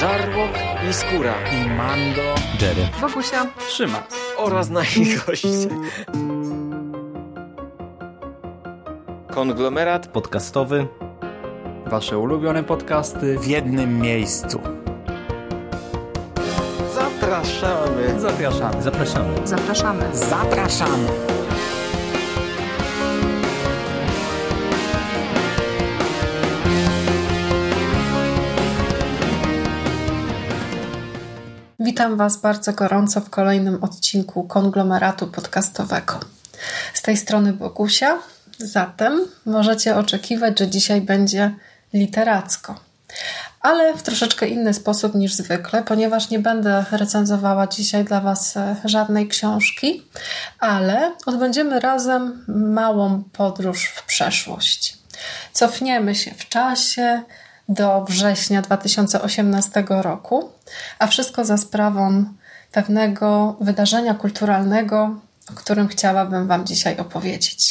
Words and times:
Żarłok 0.00 0.50
i 0.90 0.92
Skóra 0.92 1.34
i 1.52 1.70
Mando, 1.70 2.22
Jerry, 2.60 2.88
Wokusia, 3.00 3.46
Trzyma 3.68 4.02
oraz 4.36 4.70
nasi 4.70 5.16
goście. 5.26 5.68
Konglomerat 9.30 10.06
podcastowy. 10.06 10.86
Wasze 11.86 12.18
ulubione 12.18 12.64
podcasty 12.64 13.38
w 13.38 13.46
jednym 13.46 13.98
miejscu. 13.98 14.60
Zapraszamy. 16.94 18.20
Zapraszamy. 18.20 18.82
Zapraszamy. 18.82 19.46
zapraszamy. 19.46 20.16
Zapraszamy. 20.16 21.08
Witam 32.00 32.16
Was 32.16 32.36
bardzo 32.36 32.72
gorąco 32.72 33.20
w 33.20 33.30
kolejnym 33.30 33.84
odcinku 33.84 34.44
konglomeratu 34.44 35.26
podcastowego. 35.26 36.20
Z 36.94 37.02
tej 37.02 37.16
strony 37.16 37.52
Bogusia, 37.52 38.18
zatem 38.58 39.20
możecie 39.46 39.96
oczekiwać, 39.96 40.58
że 40.58 40.68
dzisiaj 40.68 41.00
będzie 41.00 41.54
literacko. 41.92 42.80
Ale 43.60 43.94
w 43.94 44.02
troszeczkę 44.02 44.48
inny 44.48 44.74
sposób 44.74 45.14
niż 45.14 45.34
zwykle, 45.34 45.82
ponieważ 45.82 46.30
nie 46.30 46.38
będę 46.38 46.84
recenzowała 46.90 47.66
dzisiaj 47.66 48.04
dla 48.04 48.20
Was 48.20 48.56
e, 48.56 48.76
żadnej 48.84 49.28
książki, 49.28 50.02
ale 50.58 51.12
odbędziemy 51.26 51.80
razem 51.80 52.44
małą 52.48 53.22
podróż 53.32 53.86
w 53.86 54.06
przeszłość. 54.06 54.98
Cofniemy 55.52 56.14
się 56.14 56.30
w 56.30 56.48
czasie 56.48 57.22
do 57.70 58.04
września 58.04 58.62
2018 58.62 59.84
roku, 59.88 60.50
a 60.98 61.06
wszystko 61.06 61.44
za 61.44 61.56
sprawą 61.56 62.24
pewnego 62.72 63.56
wydarzenia 63.60 64.14
kulturalnego, 64.14 65.20
o 65.50 65.52
którym 65.52 65.88
chciałabym 65.88 66.46
Wam 66.46 66.66
dzisiaj 66.66 66.96
opowiedzieć. 66.96 67.69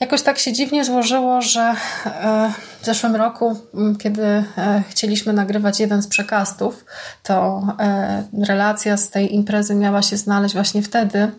Jakoś 0.00 0.22
tak 0.22 0.38
się 0.38 0.52
dziwnie 0.52 0.84
złożyło, 0.84 1.42
że 1.42 1.74
e, 2.06 2.52
w 2.80 2.84
zeszłym 2.84 3.16
roku, 3.16 3.58
kiedy 3.98 4.22
e, 4.22 4.44
chcieliśmy 4.88 5.32
nagrywać 5.32 5.80
jeden 5.80 6.02
z 6.02 6.06
przekastów, 6.06 6.84
to 7.22 7.62
e, 7.80 8.24
relacja 8.46 8.96
z 8.96 9.10
tej 9.10 9.34
imprezy 9.34 9.74
miała 9.74 10.02
się 10.02 10.16
znaleźć 10.16 10.54
właśnie 10.54 10.82
wtedy, 10.82 11.30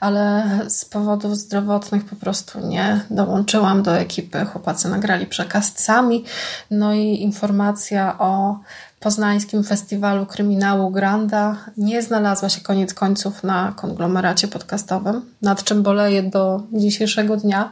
ale 0.00 0.44
z 0.68 0.84
powodów 0.84 1.36
zdrowotnych 1.36 2.04
po 2.04 2.16
prostu 2.16 2.60
nie 2.60 3.00
dołączyłam 3.10 3.82
do 3.82 3.98
ekipy. 3.98 4.44
Chłopacy 4.44 4.88
nagrali 4.88 5.26
przekaz 5.26 5.78
sami, 5.78 6.24
no 6.70 6.94
i 6.94 7.22
informacja 7.22 8.18
o 8.18 8.58
poznańskim 9.02 9.64
festiwalu 9.64 10.26
kryminału 10.26 10.90
Granda 10.90 11.56
nie 11.76 12.02
znalazła 12.02 12.48
się 12.48 12.60
koniec 12.60 12.94
końców 12.94 13.44
na 13.44 13.72
konglomeracie 13.76 14.48
podcastowym, 14.48 15.22
nad 15.42 15.64
czym 15.64 15.82
boleję 15.82 16.22
do 16.22 16.62
dzisiejszego 16.72 17.36
dnia, 17.36 17.70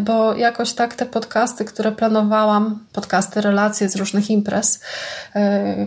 bo 0.00 0.34
jakoś 0.34 0.72
tak 0.72 0.94
te 0.94 1.06
podcasty, 1.06 1.64
które 1.64 1.92
planowałam, 1.92 2.86
podcasty, 2.92 3.40
relacje 3.40 3.88
z 3.88 3.96
różnych 3.96 4.30
imprez, 4.30 4.80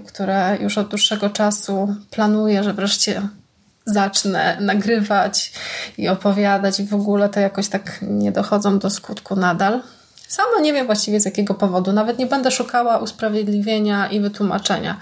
które 0.08 0.58
już 0.62 0.78
od 0.78 0.88
dłuższego 0.88 1.30
czasu 1.30 1.96
planuję, 2.12 2.64
że 2.64 2.74
wreszcie 2.74 3.22
zacznę 3.86 4.58
nagrywać 4.60 5.54
i 5.98 6.10
opowiadać 6.10 6.80
i 6.80 6.86
w 6.86 6.94
ogóle 6.94 7.30
to 7.30 7.40
jakoś 7.40 7.70
tak 7.70 8.00
nie 8.02 8.32
dochodzą 8.32 8.80
do 8.80 8.90
skutku 8.90 9.36
nadal. 9.36 9.82
Sama 10.32 10.60
nie 10.62 10.74
wiem 10.74 10.86
właściwie 10.86 11.20
z 11.20 11.26
jakiego 11.26 11.54
powodu. 11.54 11.94
Nawet 11.94 12.20
nie 12.20 12.26
będę 12.26 12.52
szukała 12.52 12.98
usprawiedliwienia 12.98 14.08
i 14.08 14.20
wytłumaczenia. 14.20 15.00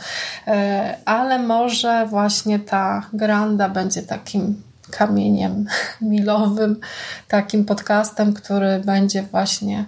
Ale 1.05 1.39
może 1.39 2.05
właśnie 2.05 2.59
ta 2.59 3.09
granda 3.13 3.69
będzie 3.69 4.02
takim 4.02 4.63
kamieniem 4.91 5.66
milowym, 6.02 6.79
takim 7.28 7.66
podcastem, 7.66 8.34
który 8.34 8.79
będzie 8.85 9.23
właśnie 9.23 9.85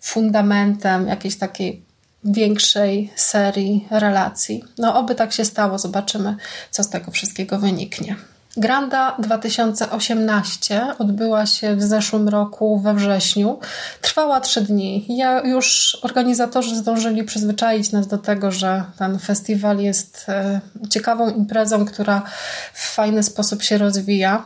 fundamentem 0.00 1.08
jakiejś 1.08 1.38
takiej 1.38 1.82
większej 2.24 3.12
serii 3.16 3.88
relacji. 3.90 4.64
No, 4.78 4.98
oby 4.98 5.14
tak 5.14 5.32
się 5.32 5.44
stało, 5.44 5.78
zobaczymy, 5.78 6.36
co 6.70 6.82
z 6.82 6.90
tego 6.90 7.10
wszystkiego 7.10 7.58
wyniknie. 7.58 8.16
Granda 8.60 9.16
2018 9.18 10.86
odbyła 10.98 11.46
się 11.46 11.76
w 11.76 11.82
zeszłym 11.82 12.28
roku 12.28 12.78
we 12.78 12.94
wrześniu. 12.94 13.58
Trwała 14.00 14.40
trzy 14.40 14.60
dni. 14.60 15.06
Ja 15.08 15.40
już 15.40 15.98
organizatorzy 16.02 16.76
zdążyli 16.76 17.24
przyzwyczaić 17.24 17.92
nas 17.92 18.06
do 18.06 18.18
tego, 18.18 18.50
że 18.50 18.84
ten 18.98 19.18
festiwal 19.18 19.78
jest 19.78 20.26
ciekawą 20.90 21.30
imprezą, 21.30 21.84
która 21.84 22.22
w 22.72 22.94
fajny 22.94 23.22
sposób 23.22 23.62
się 23.62 23.78
rozwija. 23.78 24.42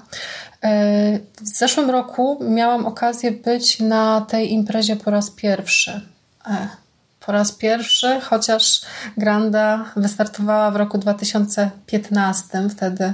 W 1.43 1.49
zeszłym 1.49 1.91
roku 1.91 2.39
miałam 2.41 2.87
okazję 2.87 3.31
być 3.31 3.81
na 3.81 4.21
tej 4.21 4.53
imprezie 4.53 4.97
po 4.97 5.11
raz 5.11 5.31
pierwszy 5.31 6.01
po 7.27 7.33
raz 7.33 7.53
pierwszy, 7.53 8.21
chociaż 8.21 8.81
Granda 9.17 9.85
wystartowała 9.97 10.71
w 10.71 10.77
roku 10.77 10.99
2015. 10.99 12.69
Wtedy 12.71 13.13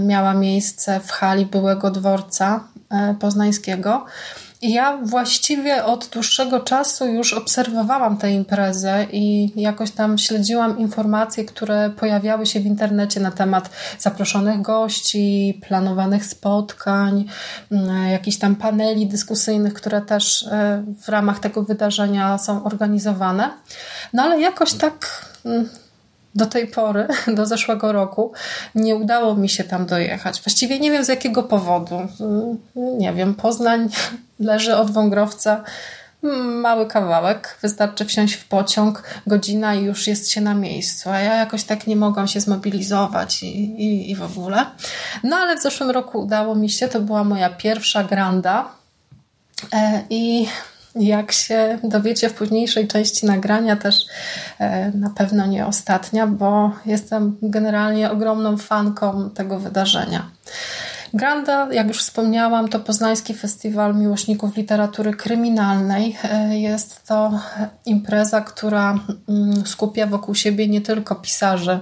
miała 0.00 0.34
miejsce 0.34 1.00
w 1.00 1.10
hali 1.10 1.46
byłego 1.46 1.90
dworca 1.90 2.64
poznańskiego. 3.20 4.06
Ja 4.62 4.98
właściwie 5.02 5.84
od 5.84 6.06
dłuższego 6.06 6.60
czasu 6.60 7.06
już 7.06 7.32
obserwowałam 7.32 8.16
tę 8.16 8.30
imprezę 8.32 9.06
i 9.12 9.52
jakoś 9.60 9.90
tam 9.90 10.18
śledziłam 10.18 10.78
informacje, 10.78 11.44
które 11.44 11.90
pojawiały 11.90 12.46
się 12.46 12.60
w 12.60 12.66
internecie 12.66 13.20
na 13.20 13.30
temat 13.30 13.70
zaproszonych 13.98 14.62
gości, 14.62 15.60
planowanych 15.68 16.26
spotkań, 16.26 17.24
jakichś 18.10 18.36
tam 18.36 18.56
paneli 18.56 19.06
dyskusyjnych, 19.06 19.74
które 19.74 20.00
też 20.00 20.48
w 21.02 21.08
ramach 21.08 21.38
tego 21.38 21.62
wydarzenia 21.62 22.38
są 22.38 22.64
organizowane. 22.64 23.50
No 24.12 24.22
ale 24.22 24.40
jakoś 24.40 24.72
tak 24.72 25.26
do 26.34 26.46
tej 26.46 26.66
pory, 26.66 27.06
do 27.36 27.46
zeszłego 27.46 27.92
roku, 27.92 28.32
nie 28.74 28.96
udało 28.96 29.34
mi 29.34 29.48
się 29.48 29.64
tam 29.64 29.86
dojechać. 29.86 30.42
Właściwie 30.42 30.80
nie 30.80 30.90
wiem 30.90 31.04
z 31.04 31.08
jakiego 31.08 31.42
powodu. 31.42 31.98
Nie 32.74 33.12
wiem, 33.12 33.34
Poznań 33.34 33.88
leży 34.38 34.76
od 34.76 34.90
Wągrowca 34.90 35.64
mały 36.62 36.86
kawałek, 36.86 37.58
wystarczy 37.62 38.04
wsiąść 38.04 38.34
w 38.34 38.48
pociąg, 38.48 39.02
godzina 39.26 39.74
i 39.74 39.84
już 39.84 40.06
jest 40.06 40.30
się 40.30 40.40
na 40.40 40.54
miejscu, 40.54 41.10
a 41.10 41.18
ja 41.18 41.34
jakoś 41.34 41.64
tak 41.64 41.86
nie 41.86 41.96
mogłam 41.96 42.28
się 42.28 42.40
zmobilizować 42.40 43.42
i, 43.42 43.46
i, 43.82 44.10
i 44.10 44.16
w 44.16 44.22
ogóle. 44.22 44.66
No 45.24 45.36
ale 45.36 45.56
w 45.56 45.62
zeszłym 45.62 45.90
roku 45.90 46.20
udało 46.20 46.54
mi 46.54 46.70
się, 46.70 46.88
to 46.88 47.00
była 47.00 47.24
moja 47.24 47.50
pierwsza 47.50 48.04
granda 48.04 48.68
i 50.10 50.46
jak 50.94 51.32
się 51.32 51.78
dowiecie 51.84 52.28
w 52.28 52.34
późniejszej 52.34 52.88
części 52.88 53.26
nagrania, 53.26 53.76
też 53.76 54.06
na 54.94 55.10
pewno 55.10 55.46
nie 55.46 55.66
ostatnia, 55.66 56.26
bo 56.26 56.72
jestem 56.86 57.36
generalnie 57.42 58.10
ogromną 58.10 58.56
fanką 58.56 59.30
tego 59.30 59.58
wydarzenia. 59.58 60.30
Granda, 61.14 61.68
jak 61.72 61.88
już 61.88 61.98
wspomniałam, 61.98 62.68
to 62.68 62.80
Poznański 62.80 63.34
Festiwal 63.34 63.94
Miłośników 63.94 64.56
Literatury 64.56 65.14
Kryminalnej. 65.14 66.16
Jest 66.50 67.06
to 67.06 67.40
impreza, 67.86 68.40
która 68.40 68.94
skupia 69.64 70.06
wokół 70.06 70.34
siebie 70.34 70.68
nie 70.68 70.80
tylko 70.80 71.14
pisarzy 71.14 71.78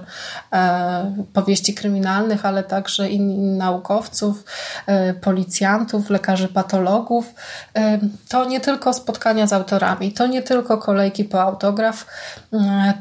powieści 1.33 1.73
kryminalnych, 1.73 2.45
ale 2.45 2.63
także 2.63 3.09
i 3.09 3.19
naukowców, 3.39 4.43
policjantów, 5.21 6.09
lekarzy 6.09 6.47
patologów. 6.47 7.33
To 8.29 8.45
nie 8.45 8.59
tylko 8.59 8.93
spotkania 8.93 9.47
z 9.47 9.53
autorami, 9.53 10.13
to 10.13 10.27
nie 10.27 10.41
tylko 10.41 10.77
kolejki 10.77 11.25
po 11.25 11.41
autograf, 11.41 12.05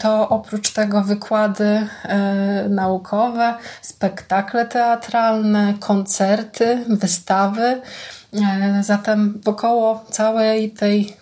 to 0.02 0.28
oprócz 0.28 0.72
tego 0.72 1.02
wykłady 1.02 1.86
naukowe, 2.68 3.54
spektakle 3.82 4.66
teatralne, 4.66 5.74
koncerty, 5.80 6.17
koncerty, 6.18 6.84
wystawy. 6.88 7.80
Zatem 8.80 9.40
wokoło 9.44 10.04
całej 10.10 10.70
tej 10.70 11.16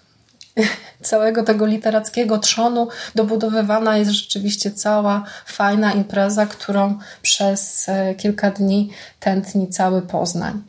całego 1.02 1.42
tego 1.42 1.66
literackiego 1.66 2.38
trzonu 2.38 2.88
dobudowywana 3.14 3.96
jest 3.96 4.10
rzeczywiście 4.10 4.70
cała 4.70 5.24
fajna 5.46 5.92
impreza, 5.92 6.46
którą 6.46 6.98
przez 7.22 7.86
kilka 8.16 8.50
dni 8.50 8.90
tętni 9.20 9.68
cały 9.68 10.02
Poznań. 10.02 10.62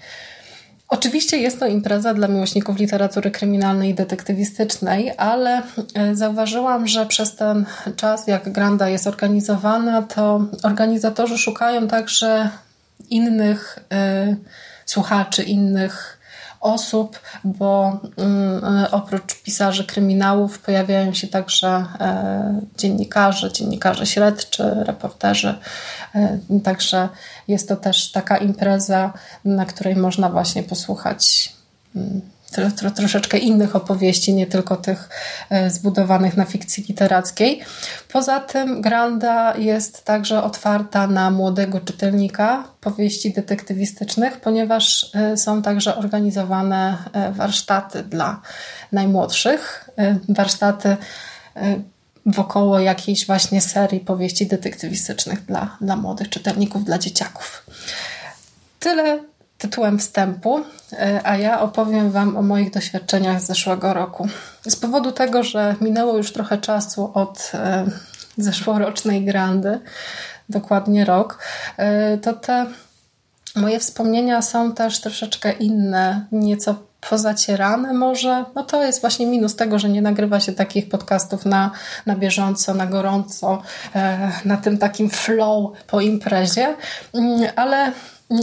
Oczywiście 0.89 1.37
jest 1.37 1.59
to 1.59 1.67
impreza 1.67 2.13
dla 2.13 2.27
miłośników 2.27 2.77
literatury 2.77 3.31
kryminalnej 3.31 3.89
i 3.89 3.93
detektywistycznej, 3.93 5.11
ale 5.17 5.61
zauważyłam, 6.13 6.87
że 6.87 7.05
przez 7.05 7.35
ten 7.35 7.65
czas, 7.95 8.27
jak 8.27 8.51
Granda 8.51 8.89
jest 8.89 9.07
organizowana, 9.07 10.01
to 10.01 10.45
organizatorzy 10.63 11.37
szukają 11.37 11.87
także 11.87 12.49
innych 13.09 13.79
y, 13.93 14.37
słuchaczy, 14.85 15.43
innych 15.43 16.17
osób, 16.61 17.19
bo 17.43 17.99
mm, 18.17 18.85
oprócz 18.91 19.41
pisarzy 19.43 19.85
kryminałów 19.85 20.59
pojawiają 20.59 21.13
się 21.13 21.27
także 21.27 21.85
dziennikarze, 22.77 23.51
dziennikarze 23.53 24.05
śledczy, 24.05 24.63
reporterzy. 24.63 25.55
Także 26.63 27.09
jest 27.47 27.67
to 27.67 27.75
też 27.75 28.11
taka 28.11 28.37
impreza, 28.37 29.13
na 29.45 29.65
której 29.65 29.95
można 29.95 30.29
właśnie 30.29 30.63
posłuchać 30.63 31.53
mm, 31.95 32.21
tro, 32.51 32.71
tro, 32.71 32.91
troszeczkę 32.91 33.37
innych 33.37 33.75
opowieści, 33.75 34.33
nie 34.33 34.47
tylko 34.47 34.75
tych 34.77 35.09
e, 35.49 35.69
zbudowanych 35.69 36.37
na 36.37 36.45
fikcji 36.45 36.85
literackiej. 36.89 37.61
Poza 38.11 38.39
tym 38.39 38.81
Granda 38.81 39.55
jest 39.57 40.05
także 40.05 40.43
otwarta 40.43 41.07
na 41.07 41.31
młodego 41.31 41.79
czytelnika 41.79 42.63
powieści 42.81 43.33
detektywistycznych, 43.33 44.41
ponieważ 44.41 45.11
e, 45.15 45.37
są 45.37 45.61
także 45.61 45.95
organizowane 45.95 46.97
e, 47.13 47.31
warsztaty 47.31 48.03
dla 48.03 48.41
najmłodszych, 48.91 49.89
warsztaty 50.29 50.97
wokoło 52.25 52.79
jakiejś 52.79 53.25
właśnie 53.25 53.61
serii 53.61 53.99
powieści 53.99 54.47
detektywistycznych 54.47 55.45
dla, 55.45 55.77
dla 55.81 55.95
młodych 55.95 56.29
czytelników, 56.29 56.83
dla 56.83 56.97
dzieciaków. 56.97 57.65
Tyle 58.79 59.19
tytułem 59.57 59.99
wstępu, 59.99 60.61
e, 60.93 61.21
a 61.23 61.37
ja 61.37 61.61
opowiem 61.61 62.11
Wam 62.11 62.37
o 62.37 62.41
moich 62.41 62.71
doświadczeniach 62.71 63.41
z 63.41 63.45
zeszłego 63.45 63.93
roku. 63.93 64.27
Z 64.67 64.75
powodu 64.75 65.11
tego, 65.11 65.43
że 65.43 65.75
minęło 65.81 66.17
już 66.17 66.33
trochę 66.33 66.57
czasu 66.57 67.11
od 67.13 67.51
e, 67.53 67.85
zeszłorocznej 68.37 69.25
grandy, 69.25 69.79
dokładnie 70.49 71.05
rok, 71.05 71.39
e, 71.77 72.17
to 72.17 72.33
te 72.33 72.65
moje 73.55 73.79
wspomnienia 73.79 74.41
są 74.41 74.73
też 74.73 75.01
troszeczkę 75.01 75.51
inne, 75.51 76.25
nieco 76.31 76.75
pozacierane 77.09 77.93
może. 77.93 78.45
No 78.55 78.63
to 78.63 78.83
jest 78.83 79.01
właśnie 79.01 79.25
minus 79.25 79.55
tego, 79.55 79.79
że 79.79 79.89
nie 79.89 80.01
nagrywa 80.01 80.39
się 80.39 80.51
takich 80.51 80.89
podcastów 80.89 81.45
na, 81.45 81.71
na 82.05 82.15
bieżąco, 82.15 82.73
na 82.73 82.85
gorąco, 82.85 83.61
na 84.45 84.57
tym 84.57 84.77
takim 84.77 85.09
flow 85.09 85.71
po 85.87 86.01
imprezie, 86.01 86.75
mm, 87.13 87.49
ale 87.55 87.91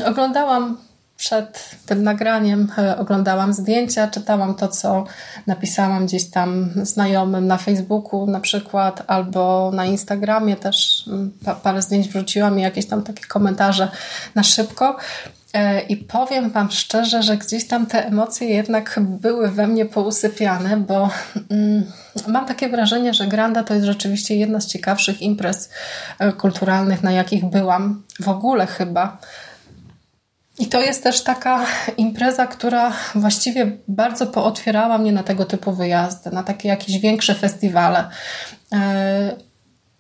oglądałam 0.06 0.76
przed 1.24 1.70
tym 1.86 2.02
nagraniem 2.02 2.72
e, 2.78 2.98
oglądałam 2.98 3.52
zdjęcia, 3.52 4.08
czytałam 4.08 4.54
to, 4.54 4.68
co 4.68 5.04
napisałam 5.46 6.06
gdzieś 6.06 6.30
tam 6.30 6.70
znajomym 6.82 7.46
na 7.46 7.56
Facebooku 7.56 8.26
na 8.26 8.40
przykład, 8.40 9.02
albo 9.06 9.70
na 9.74 9.84
Instagramie 9.84 10.56
też 10.56 11.04
mm, 11.06 11.32
parę 11.62 11.82
zdjęć 11.82 12.08
wrzuciłam 12.08 12.58
i 12.58 12.62
jakieś 12.62 12.86
tam 12.86 13.02
takie 13.02 13.24
komentarze 13.24 13.88
na 14.34 14.42
szybko. 14.42 14.96
E, 15.54 15.80
I 15.80 15.96
powiem 15.96 16.50
Wam 16.50 16.70
szczerze, 16.70 17.22
że 17.22 17.36
gdzieś 17.36 17.66
tam 17.66 17.86
te 17.86 18.06
emocje 18.06 18.48
jednak 18.48 19.00
były 19.00 19.50
we 19.50 19.66
mnie 19.66 19.86
pousypiane, 19.86 20.76
bo 20.76 21.10
mm, 21.50 21.84
mam 22.28 22.46
takie 22.46 22.68
wrażenie, 22.68 23.14
że 23.14 23.26
Granda 23.26 23.62
to 23.62 23.74
jest 23.74 23.86
rzeczywiście 23.86 24.36
jedna 24.36 24.60
z 24.60 24.66
ciekawszych 24.66 25.22
imprez 25.22 25.70
e, 26.18 26.32
kulturalnych, 26.32 27.02
na 27.02 27.12
jakich 27.12 27.44
byłam 27.44 28.02
w 28.20 28.28
ogóle 28.28 28.66
chyba 28.66 29.18
i 30.58 30.66
to 30.66 30.80
jest 30.80 31.02
też 31.02 31.22
taka 31.22 31.66
impreza, 31.96 32.46
która 32.46 32.92
właściwie 33.14 33.72
bardzo 33.88 34.26
pootwierała 34.26 34.98
mnie 34.98 35.12
na 35.12 35.22
tego 35.22 35.44
typu 35.44 35.72
wyjazdy, 35.72 36.30
na 36.30 36.42
takie 36.42 36.68
jakieś 36.68 36.98
większe 36.98 37.34
festiwale. 37.34 38.08
E, 38.72 39.36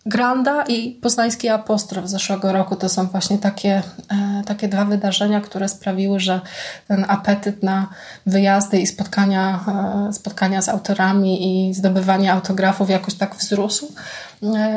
Granda 0.06 0.62
i 0.62 0.90
Poznański 1.02 1.48
Apostrof 1.48 2.06
z 2.06 2.10
zeszłego 2.10 2.52
roku 2.52 2.76
to 2.76 2.88
są 2.88 3.06
właśnie 3.06 3.38
takie, 3.38 3.82
e, 4.10 4.42
takie 4.46 4.68
dwa 4.68 4.84
wydarzenia, 4.84 5.40
które 5.40 5.68
sprawiły, 5.68 6.20
że 6.20 6.40
ten 6.88 7.04
apetyt 7.08 7.62
na 7.62 7.88
wyjazdy 8.26 8.78
i 8.78 8.86
spotkania, 8.86 9.64
e, 10.08 10.12
spotkania 10.12 10.62
z 10.62 10.68
autorami 10.68 11.68
i 11.68 11.74
zdobywanie 11.74 12.32
autografów 12.32 12.90
jakoś 12.90 13.14
tak 13.14 13.34
wzrósł. 13.34 13.92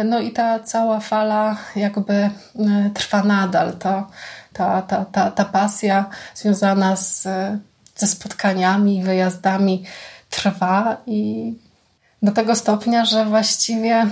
No 0.05 0.19
i 0.19 0.31
ta 0.31 0.59
cała 0.59 0.99
fala 0.99 1.57
jakby 1.75 2.29
trwa 2.93 3.23
nadal. 3.23 3.73
To 3.73 4.07
ta, 4.57 4.81
ta, 4.81 5.05
ta, 5.05 5.31
ta 5.31 5.45
pasja 5.45 6.09
związana 6.35 6.95
z, 6.95 7.27
ze 7.95 8.07
spotkaniami, 8.07 9.03
wyjazdami 9.03 9.83
trwa 10.29 10.97
i 11.05 11.53
do 12.21 12.31
tego 12.31 12.55
stopnia, 12.55 13.05
że 13.05 13.25
właściwie 13.25 14.07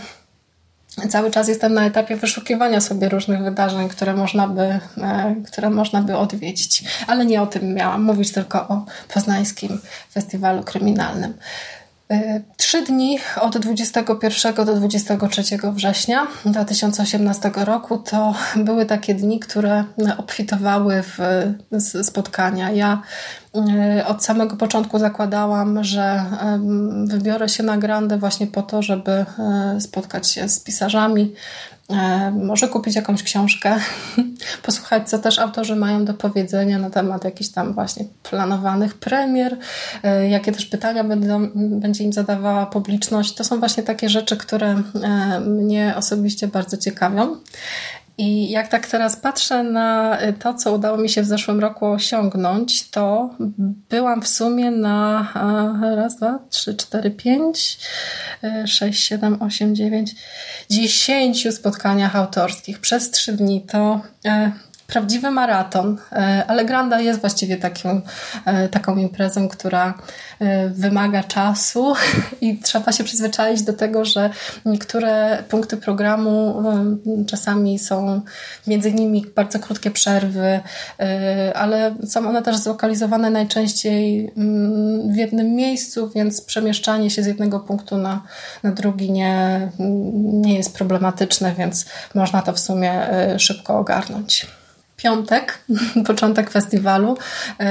cały 1.09 1.31
czas 1.31 1.47
jestem 1.47 1.73
na 1.73 1.85
etapie 1.85 2.15
wyszukiwania 2.15 2.81
sobie 2.81 3.09
różnych 3.09 3.43
wydarzeń, 3.43 3.89
które 3.89 4.13
można 4.13 4.47
by, 4.47 4.61
e, 4.61 5.35
które 5.47 5.69
można 5.69 6.01
by 6.01 6.17
odwiedzić. 6.17 6.83
Ale 7.07 7.25
nie 7.25 7.41
o 7.41 7.47
tym 7.47 7.73
miałam 7.73 8.03
mówić, 8.03 8.31
tylko 8.31 8.67
o 8.67 8.85
poznańskim 9.13 9.79
festiwalu 10.11 10.63
kryminalnym. 10.63 11.33
E, 12.11 12.41
trzy 12.57 12.81
dni 12.81 13.19
od 13.41 13.57
21 13.57 14.65
do 14.65 14.75
23 14.75 15.43
września 15.73 16.27
2018 16.45 17.51
roku 17.55 17.97
to 17.97 18.33
były 18.55 18.85
takie 18.85 19.15
dni, 19.15 19.39
które 19.39 19.83
obfitowały 20.17 21.03
w 21.03 21.19
spotkania. 22.03 22.71
Ja 22.71 23.01
e, 23.55 24.07
od 24.07 24.23
samego 24.23 24.55
początku 24.55 24.99
zakładałam, 24.99 25.83
że 25.83 26.25
wybiorę 27.05 27.49
się 27.49 27.63
na 27.63 27.77
grandę 27.77 28.17
właśnie 28.17 28.47
po 28.47 28.61
to, 28.61 28.81
żeby 28.81 29.11
e, 29.11 29.25
spotkać 29.81 30.31
się 30.31 30.49
z 30.49 30.59
pisarzami, 30.59 31.33
może 32.31 32.67
kupić 32.67 32.95
jakąś 32.95 33.23
książkę, 33.23 33.75
posłuchać, 34.65 35.09
co 35.09 35.19
też 35.19 35.39
autorzy 35.39 35.75
mają 35.75 36.05
do 36.05 36.13
powiedzenia 36.13 36.79
na 36.79 36.89
temat 36.89 37.23
jakichś 37.23 37.49
tam 37.49 37.73
właśnie 37.73 38.05
planowanych 38.23 38.93
premier, 38.93 39.57
e, 40.03 40.29
jakie 40.29 40.51
też 40.51 40.65
pytania 40.65 41.03
będą, 41.03 41.49
będzie 41.55 42.03
im 42.03 42.13
zadawała 42.13 42.65
publiczność. 42.65 43.33
To 43.33 43.43
są 43.43 43.59
właśnie 43.59 43.83
takie 43.83 44.09
rzeczy, 44.09 44.37
które 44.37 44.81
e, 45.03 45.39
mnie 45.39 45.93
osobiście 45.97 46.47
bardzo 46.47 46.77
ciekawią. 46.77 47.35
I 48.17 48.49
jak 48.49 48.67
tak 48.67 48.87
teraz 48.87 49.15
patrzę 49.15 49.63
na 49.63 50.17
to, 50.39 50.53
co 50.53 50.73
udało 50.73 50.97
mi 50.97 51.09
się 51.09 51.21
w 51.21 51.25
zeszłym 51.25 51.59
roku 51.59 51.85
osiągnąć, 51.85 52.89
to 52.89 53.29
byłam 53.89 54.21
w 54.21 54.27
sumie 54.27 54.71
na 54.71 55.27
raz, 55.95 56.17
dwa, 56.17 56.39
trzy, 56.49 56.75
cztery, 56.75 57.11
pięć, 57.11 57.79
sześć, 58.65 59.03
siedem, 59.03 59.41
osiem, 59.41 59.75
dziewięć, 59.75 60.15
dziesięciu 60.69 61.51
spotkaniach 61.51 62.15
autorskich 62.15 62.79
przez 62.79 63.11
trzy 63.11 63.33
dni. 63.33 63.61
To 63.61 64.01
e, 64.25 64.51
prawdziwy 64.87 65.31
maraton, 65.31 65.97
e, 66.11 66.43
ale 66.47 66.65
Granda 66.65 66.99
jest 66.99 67.21
właściwie 67.21 67.57
taką, 67.57 68.01
e, 68.45 68.69
taką 68.69 68.97
imprezą, 68.97 69.47
która 69.47 69.93
e, 70.39 70.69
wymaga 70.69 71.23
czasu 71.23 71.93
i 72.41 72.59
trzeba 72.59 72.91
się 72.91 73.03
przyzwyczaić 73.03 73.63
do 73.63 73.73
tego, 73.73 74.05
że 74.05 74.29
niektóre 74.65 75.43
punkty 75.49 75.77
programu 75.77 76.63
czasami 77.27 77.79
są 77.79 78.21
między 78.67 78.93
nimi 78.93 79.25
bardzo 79.35 79.59
krótkie 79.59 79.91
przerwy, 79.91 80.59
ale 81.55 81.95
są 82.07 82.29
one 82.29 82.41
też 82.41 82.55
zlokalizowane 82.57 83.29
najczęściej 83.29 84.31
mm, 84.37 85.13
w 85.13 85.15
jednym 85.15 85.55
miejscu, 85.55 86.09
więc 86.09 86.41
przemieszczanie 86.41 87.09
się 87.09 87.23
z 87.23 87.25
jednego 87.25 87.59
punktu 87.59 87.97
na, 87.97 88.23
na 88.63 88.71
drugi 88.71 89.11
nie, 89.11 89.69
nie 90.23 90.55
jest 90.55 90.75
problematyczne, 90.75 91.53
więc 91.57 91.85
można 92.15 92.41
to 92.41 92.53
w 92.53 92.59
sumie 92.59 93.07
szybko 93.37 93.79
ogarnąć 93.79 94.47
piątek, 94.97 95.59
początek 96.07 96.49
festiwalu, 96.49 97.17
y, 97.61 97.65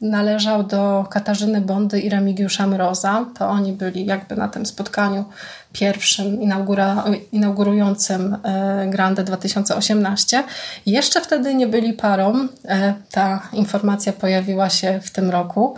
należał 0.00 0.62
do 0.62 1.06
Katarzyny 1.10 1.60
Bondy 1.60 2.00
i 2.00 2.08
Remigiusza 2.08 2.66
Mroza. 2.66 3.26
To 3.38 3.48
oni 3.48 3.72
byli 3.72 4.06
jakby 4.06 4.36
na 4.36 4.48
tym 4.48 4.66
spotkaniu 4.66 5.24
pierwszym 5.78 6.42
inaugura, 6.42 7.04
inaugurującym 7.32 8.36
e, 8.44 8.86
Grande 8.90 9.24
2018. 9.24 10.44
Jeszcze 10.86 11.20
wtedy 11.20 11.54
nie 11.54 11.66
byli 11.66 11.92
parą. 11.92 12.48
E, 12.64 12.94
ta 13.10 13.48
informacja 13.52 14.12
pojawiła 14.12 14.70
się 14.70 15.00
w 15.02 15.10
tym 15.10 15.30
roku, 15.30 15.74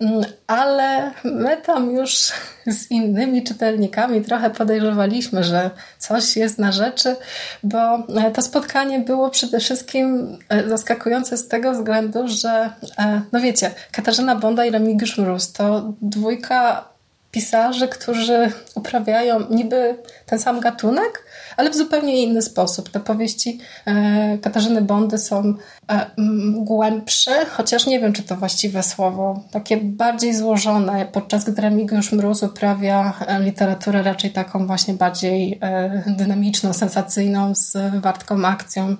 mm, 0.00 0.24
ale 0.46 1.10
my 1.24 1.56
tam 1.56 1.90
już 1.90 2.32
z 2.66 2.90
innymi 2.90 3.42
czytelnikami 3.42 4.22
trochę 4.22 4.50
podejrzewaliśmy, 4.50 5.44
że 5.44 5.70
coś 5.98 6.36
jest 6.36 6.58
na 6.58 6.72
rzeczy, 6.72 7.16
bo 7.62 7.78
e, 7.96 8.30
to 8.34 8.42
spotkanie 8.42 9.00
było 9.00 9.30
przede 9.30 9.60
wszystkim 9.60 10.38
zaskakujące 10.68 11.36
z 11.36 11.48
tego 11.48 11.72
względu, 11.72 12.28
że 12.28 12.70
no 13.32 13.40
wiecie, 13.40 13.61
Katarzyna 13.92 14.36
Bonda 14.36 14.64
i 14.64 14.70
Remigiusz 14.70 15.18
Mróz 15.18 15.52
to 15.52 15.92
dwójka 16.02 16.92
pisarzy, 17.32 17.88
którzy 17.88 18.52
uprawiają 18.74 19.40
niby 19.50 19.96
ten 20.26 20.38
sam 20.38 20.60
gatunek, 20.60 21.24
ale 21.56 21.70
w 21.70 21.74
zupełnie 21.74 22.22
inny 22.22 22.42
sposób. 22.42 22.88
Te 22.88 23.00
powieści 23.00 23.58
e, 23.86 24.38
Katarzyny 24.38 24.82
Bondy 24.82 25.18
są 25.18 25.54
e, 25.90 26.06
głębsze, 26.52 27.46
chociaż 27.46 27.86
nie 27.86 28.00
wiem, 28.00 28.12
czy 28.12 28.22
to 28.22 28.36
właściwe 28.36 28.82
słowo, 28.82 29.44
takie 29.50 29.76
bardziej 29.76 30.34
złożone, 30.34 31.06
podczas 31.12 31.44
gdy 31.44 31.62
Remigiusz 31.62 32.12
Mróz 32.12 32.42
uprawia 32.42 33.12
e, 33.26 33.40
literaturę 33.40 34.02
raczej 34.02 34.30
taką 34.30 34.66
właśnie 34.66 34.94
bardziej 34.94 35.60
dynamiczną, 36.06 36.72
sensacyjną, 36.72 37.54
z 37.54 37.76
wartką 38.00 38.44
akcją 38.44 38.96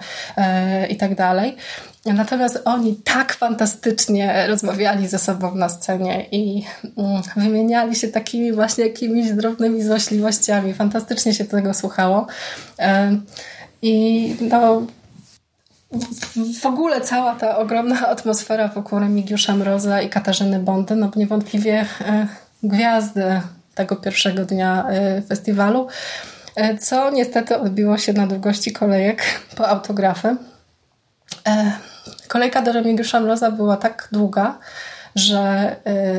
i 0.90 0.97
tak 0.97 1.14
dalej. 1.14 1.57
Natomiast 2.06 2.62
oni 2.64 2.97
tak 2.97 3.32
fantastycznie 3.32 4.47
rozmawiali 4.47 5.09
ze 5.09 5.18
sobą 5.18 5.54
na 5.54 5.68
scenie 5.68 6.26
i 6.32 6.64
mm, 6.99 7.23
wymieniali 7.37 7.97
się 7.97 8.09
takimi 8.09 8.52
właśnie 8.52 8.85
jakimiś 8.85 9.32
drobnymi 9.32 9.82
złośliwościami. 9.82 10.75
Fantastycznie 10.75 11.35
się 11.35 11.44
tego 11.44 11.75
słuchało. 11.75 12.26
I 13.82 14.37
no, 14.40 14.82
w 16.61 16.66
ogóle 16.66 17.00
cała 17.00 17.35
ta 17.35 17.59
ogromna 17.59 18.09
atmosfera 18.09 18.68
wokół 18.68 18.99
Remigiusza 18.99 19.56
Mroza 19.56 20.00
i 20.00 20.09
Katarzyny 20.09 20.59
Bondy, 20.59 20.97
no 20.97 21.11
niewątpliwie 21.16 21.87
e, 22.00 22.26
gwiazdy 22.62 23.40
tego 23.75 23.97
pierwszego 23.97 24.44
dnia 24.44 24.85
e, 24.88 25.23
festiwalu, 25.23 25.88
e, 26.56 26.78
co 26.78 27.11
niestety 27.11 27.59
odbiło 27.59 27.99
się 27.99 28.12
na 28.12 28.26
długości 28.26 28.73
kolejek 28.73 29.23
po 29.56 29.68
autografy. 29.68 30.37
Kolejka 32.28 32.62
do 32.62 32.73
Remigiusza 32.73 33.21
Mroza 33.21 33.50
była 33.50 33.76
tak 33.76 34.09
długa, 34.12 34.59
że 35.14 35.76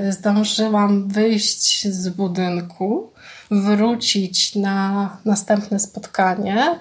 zdążyłam 0.09 1.07
wyjść 1.07 1.87
z 1.87 2.09
budynku, 2.09 3.11
wrócić 3.51 4.55
na 4.55 5.09
następne 5.25 5.79
spotkanie, 5.79 6.79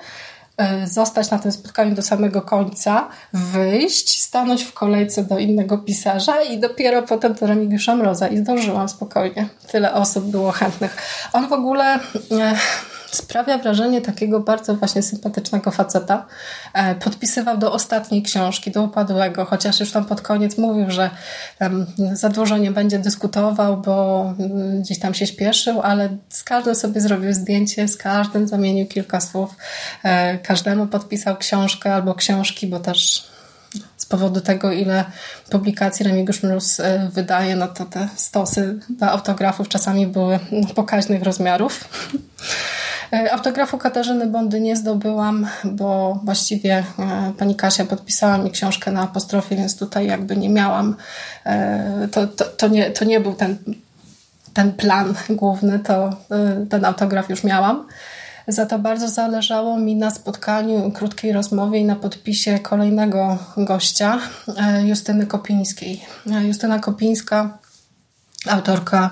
E, 0.56 0.86
zostać 0.86 1.30
na 1.30 1.38
tym 1.38 1.52
spotkaniu 1.52 1.94
do 1.94 2.02
samego 2.02 2.42
końca, 2.42 3.08
wyjść, 3.32 4.22
stanąć 4.22 4.62
w 4.62 4.72
kolejce 4.72 5.24
do 5.24 5.38
innego 5.38 5.78
pisarza 5.78 6.42
i 6.42 6.60
dopiero 6.60 7.02
potem 7.02 7.34
do 7.34 7.46
Remigiusza 7.46 7.96
Mroza 7.96 8.28
i 8.28 8.38
zdążyłam 8.38 8.88
spokojnie. 8.88 9.48
Tyle 9.72 9.94
osób 9.94 10.24
było 10.24 10.52
chętnych. 10.52 10.96
On 11.32 11.48
w 11.48 11.52
ogóle 11.52 11.94
e, 11.94 11.98
sprawia 13.14 13.58
wrażenie 13.58 14.00
takiego 14.00 14.40
bardzo 14.40 14.74
właśnie 14.74 15.02
sympatycznego 15.02 15.70
faceta. 15.70 16.26
E, 16.74 16.94
podpisywał 16.94 17.58
do 17.58 17.72
ostatniej 17.72 18.22
książki, 18.22 18.70
do 18.70 18.82
upadłego, 18.82 19.44
chociaż 19.44 19.80
już 19.80 19.92
tam 19.92 20.04
pod 20.04 20.20
koniec 20.20 20.58
mówił, 20.58 20.90
że 20.90 21.10
za 22.12 22.28
dużo 22.28 22.58
nie 22.58 22.70
będzie 22.70 22.98
dyskutował, 22.98 23.76
bo 23.76 24.24
mm, 24.38 24.82
gdzieś 24.82 24.98
tam 24.98 25.14
się 25.14 25.26
śpieszył, 25.26 25.80
ale 25.80 26.08
z 26.28 26.44
każdym 26.44 26.74
sobie 26.74 27.00
zrobił 27.00 27.32
zdjęcie, 27.32 27.88
z 27.88 27.96
każdym 27.96 28.48
zamienił 28.48 28.86
kilka 28.86 29.20
słów, 29.20 29.56
e, 30.02 30.38
każdemu 30.38 30.86
podpisał 30.86 31.36
książkę 31.36 31.94
albo 31.94 32.14
książki, 32.14 32.66
bo 32.66 32.80
też 32.80 33.32
z 33.96 34.06
powodu 34.06 34.40
tego, 34.40 34.72
ile 34.72 35.04
publikacji 35.50 36.04
Remigiusz 36.04 36.42
Mróz 36.42 36.80
e, 36.80 37.10
wydaje, 37.12 37.56
no 37.56 37.68
to 37.68 37.84
te 37.84 38.08
stosy 38.16 38.78
do 38.88 39.06
autografów 39.10 39.68
czasami 39.68 40.06
były 40.06 40.38
pokaźnych 40.74 41.22
rozmiarów. 41.22 41.88
E, 43.12 43.32
autografu 43.32 43.78
Katarzyny 43.78 44.26
Bondy 44.26 44.60
nie 44.60 44.76
zdobyłam, 44.76 45.46
bo 45.64 46.20
właściwie 46.24 46.84
e, 46.98 47.32
pani 47.38 47.54
Kasia 47.54 47.84
podpisała 47.84 48.38
mi 48.38 48.50
książkę 48.50 48.92
na 48.92 49.02
apostrofie, 49.02 49.56
więc 49.56 49.78
tutaj 49.78 50.06
jakby 50.06 50.36
nie 50.36 50.48
miałam. 50.48 50.96
E, 51.46 52.08
to, 52.12 52.26
to, 52.26 52.44
to, 52.44 52.68
nie, 52.68 52.90
to 52.90 53.04
nie 53.04 53.20
był 53.20 53.34
ten, 53.34 53.56
ten 54.54 54.72
plan 54.72 55.14
główny, 55.30 55.78
to 55.78 56.16
ten 56.70 56.84
autograf 56.84 57.30
już 57.30 57.44
miałam. 57.44 57.86
Za 58.48 58.66
to 58.66 58.78
bardzo 58.78 59.08
zależało 59.08 59.78
mi 59.78 59.96
na 59.96 60.10
spotkaniu, 60.10 60.90
krótkiej 60.90 61.32
rozmowie 61.32 61.78
i 61.78 61.84
na 61.84 61.96
podpisie 61.96 62.58
kolejnego 62.58 63.38
gościa, 63.56 64.18
Justyny 64.84 65.26
Kopińskiej. 65.26 66.04
Justyna 66.26 66.78
Kopińska, 66.78 67.58
autorka 68.48 69.10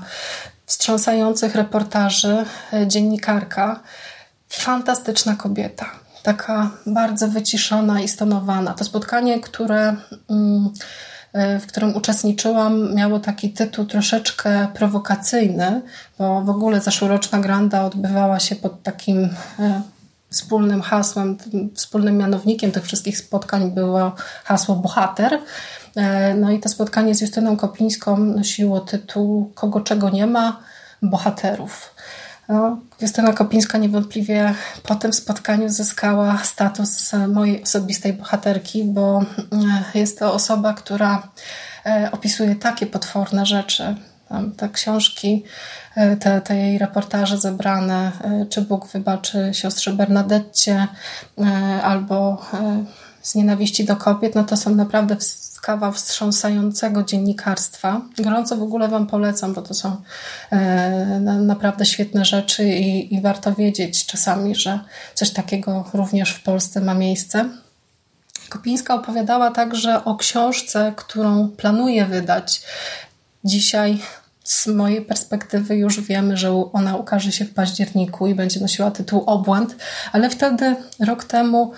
wstrząsających 0.70 1.54
reportaży, 1.54 2.44
e, 2.72 2.86
dziennikarka, 2.86 3.80
fantastyczna 4.48 5.36
kobieta. 5.36 5.86
Taka 6.22 6.70
bardzo 6.86 7.28
wyciszona 7.28 8.00
i 8.00 8.08
stonowana. 8.08 8.74
To 8.74 8.84
spotkanie, 8.84 9.40
które, 9.40 9.96
mm, 10.30 10.70
e, 11.32 11.58
w 11.58 11.66
którym 11.66 11.96
uczestniczyłam, 11.96 12.94
miało 12.94 13.20
taki 13.20 13.50
tytuł 13.52 13.84
troszeczkę 13.84 14.68
prowokacyjny, 14.74 15.82
bo 16.18 16.42
w 16.42 16.50
ogóle 16.50 16.80
zeszłoroczna 16.80 17.38
granda 17.38 17.84
odbywała 17.84 18.40
się 18.40 18.56
pod 18.56 18.82
takim 18.82 19.28
e, 19.58 19.82
wspólnym 20.30 20.82
hasłem, 20.82 21.36
wspólnym 21.74 22.16
mianownikiem 22.16 22.72
tych 22.72 22.84
wszystkich 22.84 23.18
spotkań 23.18 23.70
było 23.70 24.14
hasło 24.44 24.76
bohater. 24.76 25.38
E, 25.96 26.34
no 26.34 26.50
i 26.50 26.60
to 26.60 26.68
spotkanie 26.68 27.14
z 27.14 27.20
Justyną 27.20 27.56
Kopińską 27.56 28.16
nosiło 28.16 28.80
tytuł 28.80 29.52
Kogo 29.54 29.80
czego 29.80 30.10
nie 30.10 30.26
ma? 30.26 30.60
Bohaterów. 31.02 31.94
No, 32.48 32.78
Justyna 33.00 33.32
Kopińska 33.32 33.78
niewątpliwie 33.78 34.54
po 34.82 34.94
tym 34.94 35.12
spotkaniu 35.12 35.68
zyskała 35.68 36.38
status 36.38 37.12
mojej 37.28 37.62
osobistej 37.62 38.12
bohaterki, 38.12 38.84
bo 38.84 39.20
e, 39.22 39.98
jest 39.98 40.18
to 40.18 40.34
osoba, 40.34 40.72
która 40.74 41.28
e, 41.86 42.08
opisuje 42.12 42.54
takie 42.54 42.86
potworne 42.86 43.46
rzeczy. 43.46 43.94
Te 44.56 44.68
książki, 44.68 45.44
te, 46.20 46.40
te 46.40 46.56
jej 46.56 46.78
reportaże 46.78 47.38
zebrane, 47.38 48.12
czy 48.50 48.62
Bóg 48.62 48.86
wybaczy 48.86 49.50
siostrze 49.52 49.92
Bernadette, 49.92 50.86
albo 51.82 52.42
z 53.22 53.34
nienawiści 53.34 53.84
do 53.84 53.96
kobiet, 53.96 54.34
no 54.34 54.44
to 54.44 54.56
są 54.56 54.74
naprawdę 54.74 55.16
kawał 55.62 55.92
wstrząsającego 55.92 57.02
dziennikarstwa. 57.02 58.00
Gorąco 58.18 58.56
w 58.56 58.62
ogóle 58.62 58.88
Wam 58.88 59.06
polecam, 59.06 59.54
bo 59.54 59.62
to 59.62 59.74
są 59.74 59.96
e, 60.52 61.20
naprawdę 61.40 61.86
świetne 61.86 62.24
rzeczy 62.24 62.68
i, 62.68 63.14
i 63.14 63.20
warto 63.20 63.54
wiedzieć 63.54 64.06
czasami, 64.06 64.54
że 64.54 64.80
coś 65.14 65.30
takiego 65.30 65.90
również 65.94 66.30
w 66.30 66.42
Polsce 66.42 66.80
ma 66.80 66.94
miejsce. 66.94 67.48
Kopińska 68.48 68.94
opowiadała 68.94 69.50
także 69.50 70.04
o 70.04 70.16
książce, 70.16 70.92
którą 70.96 71.48
planuje 71.48 72.06
wydać. 72.06 72.62
Dzisiaj 73.44 73.98
z 74.44 74.66
mojej 74.66 75.02
perspektywy 75.02 75.76
już 75.76 76.00
wiemy, 76.00 76.36
że 76.36 76.70
ona 76.72 76.96
ukaże 76.96 77.32
się 77.32 77.44
w 77.44 77.54
październiku 77.54 78.26
i 78.26 78.34
będzie 78.34 78.60
nosiła 78.60 78.90
tytuł 78.90 79.24
Obłęd, 79.26 79.76
ale 80.12 80.30
wtedy, 80.30 80.76
rok 81.00 81.24
temu, 81.24 81.72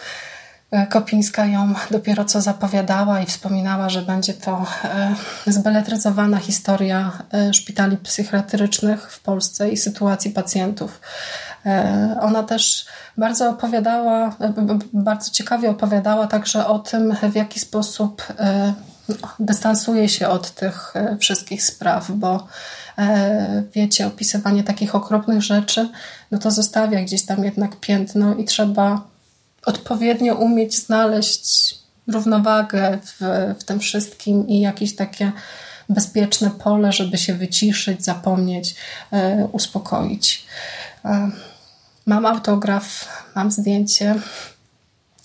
Kopińska 0.91 1.47
ją 1.47 1.75
dopiero 1.91 2.25
co 2.25 2.41
zapowiadała 2.41 3.21
i 3.21 3.27
wspominała, 3.27 3.89
że 3.89 4.03
będzie 4.03 4.35
to 4.35 4.67
e, 4.85 5.15
zbeletryzowana 5.47 6.39
historia 6.39 7.13
e, 7.33 7.55
szpitali 7.55 7.97
psychiatrycznych 7.97 9.13
w 9.13 9.21
Polsce 9.21 9.71
i 9.71 9.77
sytuacji 9.77 10.31
pacjentów. 10.31 11.01
Ona 12.21 12.43
też 12.43 12.87
bardzo 13.17 13.51
opowiadała, 13.51 14.37
bardzo 14.93 15.31
ciekawie 15.31 15.71
opowiadała 15.71 16.27
także 16.27 16.67
o 16.67 16.79
tym, 16.79 17.17
w 17.33 17.35
jaki 17.35 17.61
sposób 17.61 18.27
dystansuje 19.39 20.09
się 20.09 20.29
od 20.29 20.51
tych 20.51 20.95
wszystkich 21.21 21.63
spraw, 21.63 22.11
bo 22.11 22.47
wiecie, 23.75 24.07
opisywanie 24.07 24.65
takich 24.65 24.95
okropnych 24.95 25.43
rzeczy, 25.43 25.89
no 26.31 26.39
to 26.39 26.51
zostawia 26.51 27.03
gdzieś 27.03 27.27
tam 27.27 27.45
jednak 27.45 27.77
piętno 27.77 28.35
i 28.35 28.45
trzeba 28.45 29.12
odpowiednio 29.67 30.35
umieć 30.35 30.79
znaleźć 30.79 31.75
równowagę 32.09 32.99
w, 33.05 33.21
w 33.61 33.65
tym 33.65 33.81
wszystkim 33.81 34.49
i 34.49 34.61
jakieś 34.61 34.97
takie 34.97 35.33
bezpieczne 35.89 36.51
pole, 36.51 36.93
żeby 36.93 37.19
się 37.19 37.35
wyciszyć, 37.35 38.05
zapomnieć, 38.05 38.75
e, 39.13 39.49
uspokoić. 39.53 40.47
E, 41.05 41.31
mam 42.07 42.27
autograf, 42.27 43.09
mam 43.35 43.51
zdjęcie. 43.51 44.15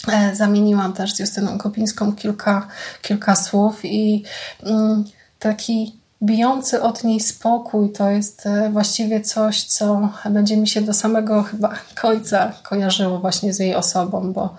E, 0.07 0.35
zamieniłam 0.35 0.93
też 0.93 1.13
z 1.13 1.19
Justyną 1.19 1.57
Kopińską 1.57 2.15
kilka, 2.15 2.67
kilka 3.01 3.35
słów 3.35 3.85
i 3.85 4.23
mm, 4.63 5.03
taki 5.39 5.95
bijący 6.23 6.81
od 6.81 7.03
niej 7.03 7.19
spokój 7.19 7.91
to 7.91 8.09
jest 8.09 8.45
e, 8.45 8.69
właściwie 8.69 9.21
coś, 9.21 9.63
co 9.63 10.09
będzie 10.29 10.57
mi 10.57 10.67
się 10.67 10.81
do 10.81 10.93
samego 10.93 11.43
chyba 11.43 11.73
końca 12.01 12.53
kojarzyło 12.63 13.19
właśnie 13.19 13.53
z 13.53 13.59
jej 13.59 13.75
osobą, 13.75 14.33
bo 14.33 14.55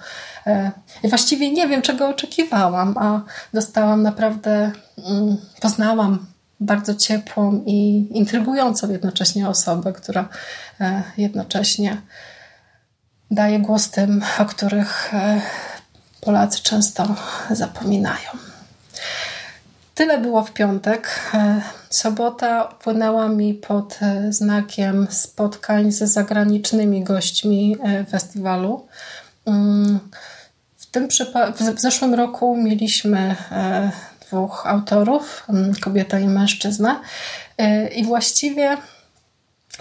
e, 0.47 0.71
właściwie 1.05 1.53
nie 1.53 1.69
wiem, 1.69 1.83
czego 1.83 2.09
oczekiwałam, 2.09 2.99
a 2.99 3.21
dostałam 3.55 4.03
naprawdę, 4.03 4.73
mm, 5.07 5.37
poznałam 5.61 6.27
bardzo 6.61 6.95
ciepłą 6.95 7.62
i 7.67 8.09
intrygującą 8.11 8.91
jednocześnie 8.91 9.49
osobę, 9.49 9.93
która 9.93 10.29
e, 10.81 11.03
jednocześnie 11.17 12.03
daje 13.31 13.59
głos 13.59 13.91
tym, 13.91 14.23
o 14.38 14.45
których 14.45 15.12
Polacy 16.21 16.62
często 16.62 17.15
zapominają. 17.50 18.48
Tyle 19.99 20.19
było 20.19 20.45
w 20.45 20.52
piątek. 20.52 21.21
E, 21.35 21.62
sobota 21.90 22.64
płynęła 22.64 23.28
mi 23.28 23.55
pod 23.55 23.99
e, 24.02 24.33
znakiem 24.33 25.07
spotkań 25.11 25.93
ze 25.93 26.07
zagranicznymi 26.07 27.05
gośćmi 27.05 27.76
e, 27.85 28.05
festiwalu. 28.05 28.87
Mm, 29.47 30.00
w, 30.76 30.87
tym 30.87 31.09
w 31.76 31.81
zeszłym 31.81 32.14
roku 32.14 32.57
mieliśmy 32.57 33.37
dwóch 34.21 34.67
autorów, 34.67 35.47
kobieta 35.81 36.19
i 36.19 36.28
mężczyzna. 36.28 37.00
I 37.97 38.05
właściwie 38.05 38.76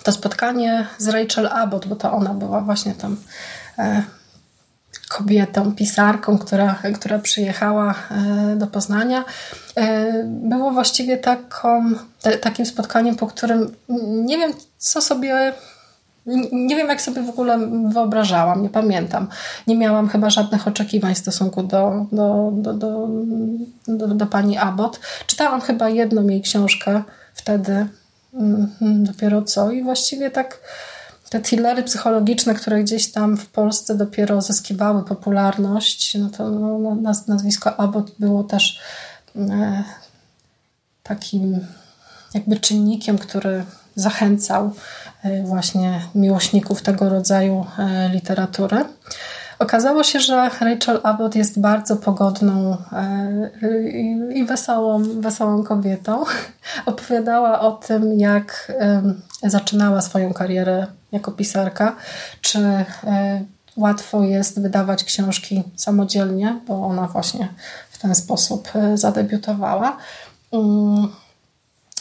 to 0.03 0.11
spotkanie 0.11 0.87
z 0.97 1.07
Rachel 1.07 1.47
Abbott, 1.47 1.87
bo 1.87 1.95
to 1.95 2.11
ona 2.11 2.33
była 2.33 2.61
właśnie 2.61 2.93
tam 2.93 3.17
kobietą, 5.09 5.75
pisarką, 5.75 6.37
która, 6.37 6.75
która 6.95 7.19
przyjechała 7.19 7.95
do 8.55 8.67
Poznania, 8.67 9.25
było 10.23 10.71
właściwie 10.71 11.17
taką, 11.17 11.91
takim 12.41 12.65
spotkaniem, 12.65 13.15
po 13.15 13.27
którym 13.27 13.75
nie 14.25 14.37
wiem, 14.37 14.53
co 14.77 15.01
sobie 15.01 15.53
nie 16.51 16.75
wiem, 16.75 16.87
jak 16.87 17.01
sobie 17.01 17.21
w 17.21 17.29
ogóle 17.29 17.59
wyobrażałam, 17.93 18.63
nie 18.63 18.69
pamiętam. 18.69 19.27
Nie 19.67 19.77
miałam 19.77 20.09
chyba 20.09 20.29
żadnych 20.29 20.67
oczekiwań 20.67 21.15
w 21.15 21.17
stosunku 21.17 21.63
do, 21.63 22.05
do, 22.11 22.51
do, 22.53 22.73
do, 22.73 23.07
do, 23.87 24.07
do 24.07 24.25
pani 24.25 24.57
Abbott. 24.57 24.99
Czytałam 25.27 25.61
chyba 25.61 25.89
jedną 25.89 26.27
jej 26.27 26.41
książkę 26.41 27.03
wtedy, 27.33 27.87
mm, 28.33 28.69
dopiero 28.81 29.41
co, 29.41 29.71
i 29.71 29.83
właściwie 29.83 30.31
tak 30.31 30.59
te 31.29 31.39
thrillery 31.39 31.83
psychologiczne, 31.83 32.53
które 32.53 32.83
gdzieś 32.83 33.11
tam 33.11 33.37
w 33.37 33.47
Polsce 33.47 33.95
dopiero 33.95 34.41
zyskiwały 34.41 35.03
popularność, 35.03 36.15
no 36.15 36.29
to 36.29 36.49
no, 36.49 36.97
nazwisko 37.27 37.79
Abbott 37.79 38.11
było 38.19 38.43
też 38.43 38.79
e, 39.35 39.83
takim 41.03 41.59
jakby 42.33 42.59
czynnikiem, 42.59 43.17
który 43.17 43.63
zachęcał 43.95 44.71
e, 45.23 45.43
właśnie 45.43 46.01
miłośników 46.15 46.81
tego 46.81 47.09
rodzaju 47.09 47.65
e, 47.79 48.09
literatury. 48.09 48.85
Okazało 49.59 50.03
się, 50.03 50.19
że 50.19 50.35
Rachel 50.35 50.99
Abbott 51.03 51.35
jest 51.35 51.59
bardzo 51.59 51.95
pogodną 51.95 52.77
e, 52.91 53.49
i 54.33 54.45
wesołą, 54.45 55.03
wesołą 55.21 55.63
kobietą. 55.63 56.23
Opowiadała 56.85 57.59
o 57.59 57.71
tym, 57.71 58.19
jak 58.19 58.71
zaczynała 59.43 60.01
swoją 60.01 60.33
karierę 60.33 60.87
jako 61.11 61.31
pisarka, 61.31 61.95
czy 62.41 62.85
łatwo 63.77 64.23
jest 64.23 64.61
wydawać 64.61 65.03
książki 65.03 65.63
samodzielnie, 65.75 66.59
bo 66.67 66.85
ona 66.85 67.07
właśnie 67.07 67.47
w 67.91 67.97
ten 67.97 68.15
sposób 68.15 68.71
zadebiutowała. 68.95 69.97
Mm, 70.51 71.07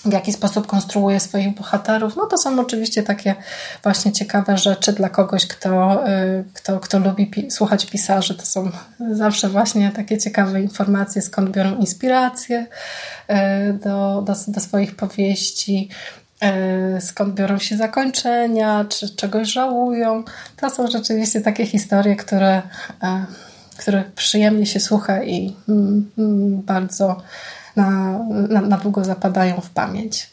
w 0.06 0.12
jaki 0.12 0.32
sposób 0.32 0.66
konstruuje 0.66 1.20
swoich 1.20 1.54
bohaterów. 1.54 2.16
No 2.16 2.26
to 2.26 2.38
są 2.38 2.60
oczywiście 2.60 3.02
takie 3.02 3.34
właśnie 3.82 4.12
ciekawe 4.12 4.58
rzeczy 4.58 4.92
dla 4.92 5.08
kogoś, 5.08 5.46
kto, 5.46 6.02
y, 6.08 6.44
kto, 6.54 6.80
kto 6.80 6.98
lubi 6.98 7.26
pi 7.26 7.50
słuchać 7.50 7.86
pisarzy. 7.86 8.34
To 8.34 8.46
są 8.46 8.70
zawsze 9.12 9.48
właśnie 9.48 9.90
takie 9.90 10.18
ciekawe 10.18 10.60
informacje, 10.62 11.22
skąd 11.22 11.50
biorą 11.50 11.76
inspirację 11.76 12.66
y, 13.30 13.34
do, 13.72 14.22
do, 14.22 14.34
do 14.48 14.60
swoich 14.60 14.96
powieści 14.96 15.88
skąd 17.00 17.34
biorą 17.34 17.58
się 17.58 17.76
zakończenia, 17.76 18.84
czy 18.88 19.16
czegoś 19.16 19.52
żałują. 19.52 20.24
To 20.56 20.70
są 20.70 20.90
rzeczywiście 20.90 21.40
takie 21.40 21.66
historie, 21.66 22.16
które, 22.16 22.62
które 23.78 24.04
przyjemnie 24.16 24.66
się 24.66 24.80
słucha 24.80 25.22
i 25.22 25.56
mm, 25.68 26.10
mm, 26.18 26.62
bardzo 26.62 27.22
na, 27.76 28.18
na, 28.48 28.60
na 28.60 28.76
długo 28.76 29.04
zapadają 29.04 29.60
w 29.60 29.70
pamięć. 29.70 30.30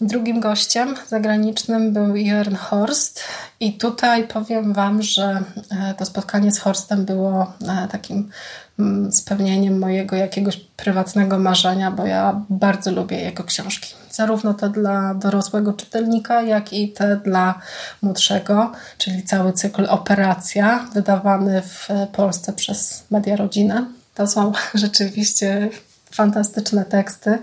Drugim 0.00 0.40
gościem 0.40 0.94
zagranicznym 1.08 1.92
był 1.92 2.14
Jörn 2.14 2.56
Horst 2.56 3.24
i 3.60 3.72
tutaj 3.72 4.28
powiem 4.28 4.72
Wam, 4.72 5.02
że 5.02 5.42
e, 5.70 5.94
to 5.94 6.04
spotkanie 6.04 6.52
z 6.52 6.58
Horstem 6.58 7.04
było 7.04 7.52
e, 7.68 7.88
takim 7.88 8.30
mm, 8.78 9.12
spełnieniem 9.12 9.78
mojego 9.78 10.16
jakiegoś 10.16 10.56
prywatnego 10.56 11.38
marzenia, 11.38 11.90
bo 11.90 12.06
ja 12.06 12.40
bardzo 12.50 12.92
lubię 12.92 13.20
jego 13.20 13.44
książki. 13.44 14.01
Zarówno 14.12 14.54
te 14.54 14.70
dla 14.70 15.14
dorosłego 15.14 15.72
czytelnika, 15.72 16.42
jak 16.42 16.72
i 16.72 16.92
te 16.92 17.16
dla 17.16 17.60
młodszego, 18.02 18.72
czyli 18.98 19.22
cały 19.22 19.52
cykl 19.52 19.86
Operacja, 19.88 20.86
wydawany 20.94 21.62
w 21.62 21.88
Polsce 22.12 22.52
przez 22.52 23.04
Media 23.10 23.36
Rodzinę. 23.36 23.86
To 24.14 24.26
są 24.26 24.52
rzeczywiście 24.74 25.70
fantastyczne 26.10 26.84
teksty. 26.84 27.38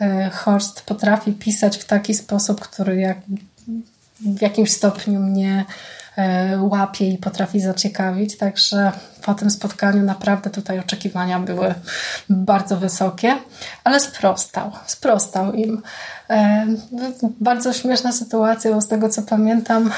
E, 0.00 0.30
Horst 0.30 0.82
potrafi 0.82 1.32
pisać 1.32 1.78
w 1.78 1.84
taki 1.84 2.14
sposób, 2.14 2.60
który 2.60 2.96
jak, 2.96 3.18
w 4.20 4.42
jakimś 4.42 4.72
stopniu 4.72 5.20
mnie 5.20 5.64
łapie 6.60 7.08
i 7.08 7.18
potrafi 7.18 7.60
zaciekawić. 7.60 8.36
Także 8.36 8.92
po 9.22 9.34
tym 9.34 9.50
spotkaniu 9.50 10.02
naprawdę 10.02 10.50
tutaj 10.50 10.78
oczekiwania 10.78 11.40
były 11.40 11.74
bardzo 12.30 12.76
wysokie, 12.76 13.36
ale 13.84 14.00
sprostał, 14.00 14.72
sprostał 14.86 15.52
im. 15.52 15.82
E, 16.30 16.66
bardzo 17.40 17.72
śmieszna 17.72 18.12
sytuacja, 18.12 18.72
bo 18.72 18.80
z 18.80 18.88
tego 18.88 19.08
co 19.08 19.22
pamiętam, 19.22 19.90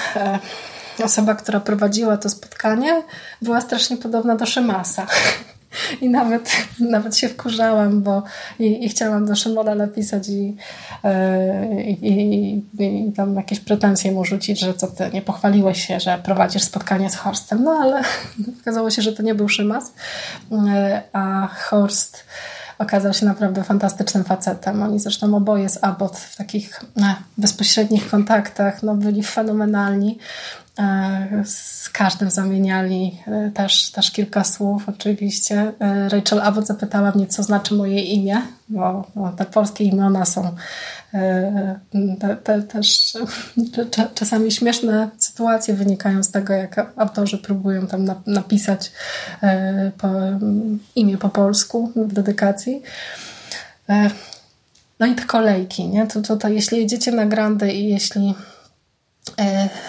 osoba, 1.05 1.35
która 1.35 1.61
prowadziła 1.61 2.17
to 2.17 2.29
spotkanie, 2.29 3.03
była 3.43 3.61
strasznie 3.61 3.97
podobna 3.97 4.37
do 4.37 4.47
Szymasa. 4.47 5.07
I 6.01 6.09
nawet, 6.09 6.51
nawet 6.81 7.17
się 7.17 7.29
wkurzałam, 7.29 8.03
bo 8.03 8.23
i, 8.59 8.85
i 8.85 8.89
chciałam 8.89 9.27
do 9.27 9.37
Szymona 9.37 9.75
napisać 9.75 10.29
i, 10.29 10.57
e, 11.05 11.83
i, 11.83 12.09
i, 12.09 13.09
i, 13.09 13.13
tam 13.13 13.37
jakieś 13.37 13.61
pretensje 13.61 14.13
mu 14.13 14.25
rzucić, 14.25 14.61
że 14.61 14.75
co 14.75 14.87
ty, 14.87 15.11
nie 15.13 15.23
pochwaliłeś 15.23 15.87
się, 15.87 16.01
że 16.01 16.19
prowadzisz 16.25 16.63
spotkanie 16.63 17.11
z 17.11 17.17
Horstem. 17.17 17.65
No 17.65 17.71
ale 17.71 18.03
okazało 18.63 18.91
się, 18.91 19.03
że 19.03 19.13
to 19.13 19.23
nie 19.23 19.35
był 19.35 19.49
Szymas, 19.49 19.93
e, 20.53 21.03
a 21.13 21.47
Horst 21.47 22.25
okazał 22.79 23.15
się 23.15 23.27
naprawdę 23.27 23.65
fantastycznym 23.65 24.25
facetem. 24.25 24.83
Oni 24.83 24.99
zresztą 24.99 25.37
oboje 25.37 25.69
z 25.69 25.85
Abbott 25.85 26.19
w 26.19 26.37
takich 26.37 26.81
e, 26.97 27.15
bezpośrednich 27.39 28.11
kontaktach 28.11 28.83
no, 28.83 28.95
byli 28.95 29.23
fenomenalni. 29.23 30.19
E, 30.79 31.43
z 31.45 31.89
każdym 31.89 32.31
zamieniali 32.31 33.19
e, 33.27 33.51
też, 33.51 33.91
też 33.91 34.11
kilka 34.11 34.45
słów, 34.45 34.89
oczywiście. 34.89 35.73
E, 35.81 36.09
Rachel 36.09 36.41
Abbott 36.41 36.67
zapytała 36.67 37.13
mnie, 37.13 37.27
co 37.27 37.43
znaczy 37.43 37.75
moje 37.75 38.03
imię, 38.03 38.43
bo, 38.69 39.05
te 39.37 39.45
polskie 39.45 39.85
imiona 39.85 40.25
są 40.25 40.55
te, 42.21 42.37
te, 42.37 42.63
też 42.63 43.19
czasami 44.15 44.53
śmieszne 44.53 45.09
sytuacje 45.19 45.75
wynikają 45.75 46.23
z 46.23 46.31
tego, 46.31 46.53
jak 46.53 46.93
autorzy 46.97 47.39
próbują 47.39 47.87
tam 47.87 48.07
napisać 48.27 48.93
imię 50.95 51.19
po 51.19 51.29
polsku 51.29 51.93
w 51.97 52.13
dedykacji. 52.13 52.83
No 55.01 55.07
i 55.07 55.15
te 55.15 55.23
kolejki, 55.23 55.89
nie? 55.89 56.07
To, 56.07 56.23
to, 56.23 56.37
to 56.37 56.49
jeśli 56.49 56.79
jedziecie 56.79 57.13
na 57.13 57.27
grandy 57.27 57.73
i 57.73 57.89
jeśli 57.89 58.35
E, 58.35 58.56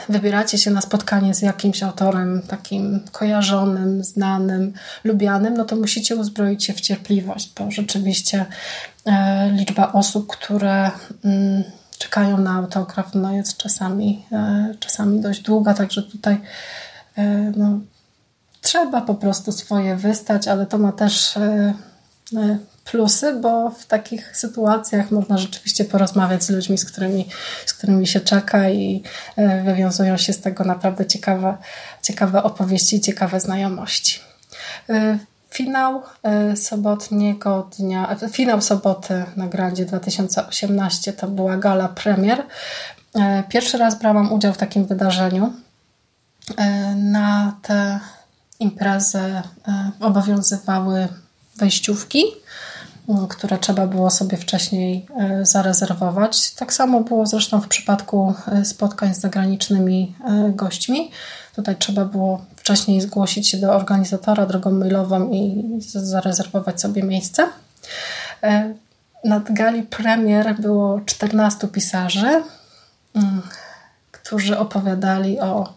wybieracie 0.10 0.58
się 0.58 0.72
na 0.72 0.82
spotkanie 0.82 1.34
z 1.34 1.42
jakimś 1.42 1.84
autorem 1.84 2.42
takim 2.48 3.00
kojarzonym, 3.12 4.04
znanym, 4.04 4.74
lubianym, 5.04 5.54
no 5.54 5.66
to 5.66 5.76
musicie 5.76 6.16
uzbroić 6.16 6.64
się 6.64 6.74
w 6.74 6.82
cierpliwość, 6.82 7.52
bo 7.60 7.72
rzeczywiście 7.72 8.46
e, 9.06 9.52
liczba 9.52 9.92
osób, 9.92 10.28
które 10.28 10.92
mm, 11.26 11.64
czekają 11.98 12.38
na 12.38 12.54
autograf, 12.54 13.16
no 13.16 13.32
jest 13.32 13.58
czasami, 13.58 14.26
e, 14.32 14.74
czasami 14.80 15.22
dość 15.22 15.42
długa, 15.42 15.74
także 15.74 16.04
tutaj 16.04 16.38
no, 17.58 17.80
trzeba 18.62 19.02
po 19.02 19.16
prostu 19.16 19.52
swoje 19.52 19.96
wystać, 19.96 20.48
ale 20.48 20.66
to 20.66 20.78
ma 20.78 20.92
też 20.92 21.34
plusy, 22.92 23.34
bo 23.42 23.70
w 23.70 23.86
takich 23.86 24.38
sytuacjach 24.38 25.12
można 25.12 25.38
rzeczywiście 25.38 25.86
porozmawiać 25.86 26.44
z 26.44 26.50
ludźmi, 26.50 26.78
z 26.78 26.86
którymi, 26.86 27.28
z 27.66 27.74
którymi 27.74 28.08
się 28.08 28.20
czeka 28.20 28.70
i 28.70 29.04
e, 29.36 29.64
wywiązują 29.64 30.18
się 30.18 30.34
z 30.34 30.42
tego 30.42 30.64
naprawdę 30.64 31.06
ciekawe, 31.06 31.58
ciekawe 32.02 32.44
opowieści 32.44 33.02
ciekawe 33.02 33.40
znajomości. 33.40 34.20
E, 34.90 35.18
finał 35.50 36.04
e, 36.24 36.56
sobotniego 36.56 37.70
dnia, 37.78 38.16
finał 38.32 38.62
soboty 38.62 39.26
na 39.36 39.48
Grandzie 39.48 39.86
2018 39.86 41.14
to 41.14 41.28
była 41.28 41.58
gala 41.58 41.88
premier. 41.88 42.44
Pierwszy 43.50 43.78
raz 43.78 44.00
brałam 44.00 44.34
udział 44.34 44.54
w 44.54 44.58
takim 44.58 44.86
wydarzeniu. 44.86 45.54
Na 46.96 47.56
tę 47.62 48.00
imprezę 48.60 49.44
obowiązywały 50.00 51.08
wejściówki 51.56 52.24
które 53.30 53.58
trzeba 53.58 53.88
było 53.88 54.10
sobie 54.10 54.38
wcześniej 54.38 55.06
e, 55.20 55.46
zarezerwować. 55.46 56.52
Tak 56.54 56.74
samo 56.74 57.02
było 57.02 57.26
zresztą 57.26 57.62
w 57.62 57.68
przypadku 57.68 58.34
e, 58.48 58.66
spotkań 58.66 59.14
z 59.16 59.20
zagranicznymi 59.20 60.16
e, 60.26 60.52
gośćmi. 60.56 61.12
Tutaj 61.56 61.76
trzeba 61.76 62.06
było 62.06 62.46
wcześniej 62.56 63.02
zgłosić 63.02 63.48
się 63.50 63.58
do 63.58 63.76
organizatora 63.76 64.46
drogą 64.46 64.72
mailową 64.72 65.30
i 65.32 65.64
zarezerwować 65.82 66.82
sobie 66.82 67.04
miejsce. 67.04 67.48
Na 69.24 69.40
gali 69.50 69.84
premier 69.84 70.56
było 70.60 71.02
14 71.06 71.68
pisarzy, 71.68 72.44
którzy 74.12 74.58
opowiadali 74.58 75.40
o 75.40 75.74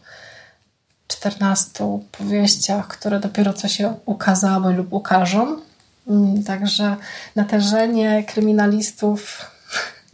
14 1.09 2.01
powieściach, 2.13 2.89
które 2.89 3.21
dopiero 3.21 3.53
co 3.53 3.69
się 3.69 3.95
ukazały 4.07 4.75
lub 4.75 4.93
ukażą. 4.93 5.70
Mm, 6.11 6.45
także 6.45 6.97
natężenie 7.37 8.25
kryminalistów 8.25 9.47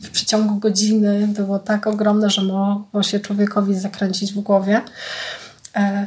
w 0.01 0.11
przeciągu 0.11 0.57
godziny 0.57 1.29
było 1.29 1.59
tak 1.59 1.87
ogromne, 1.87 2.31
że 2.31 2.43
mogło 2.43 3.03
się 3.03 3.21
człowiekowi 3.21 3.75
zakręcić 3.75 4.33
w 4.33 4.41
głowie. 4.41 4.83
E, 5.77 6.07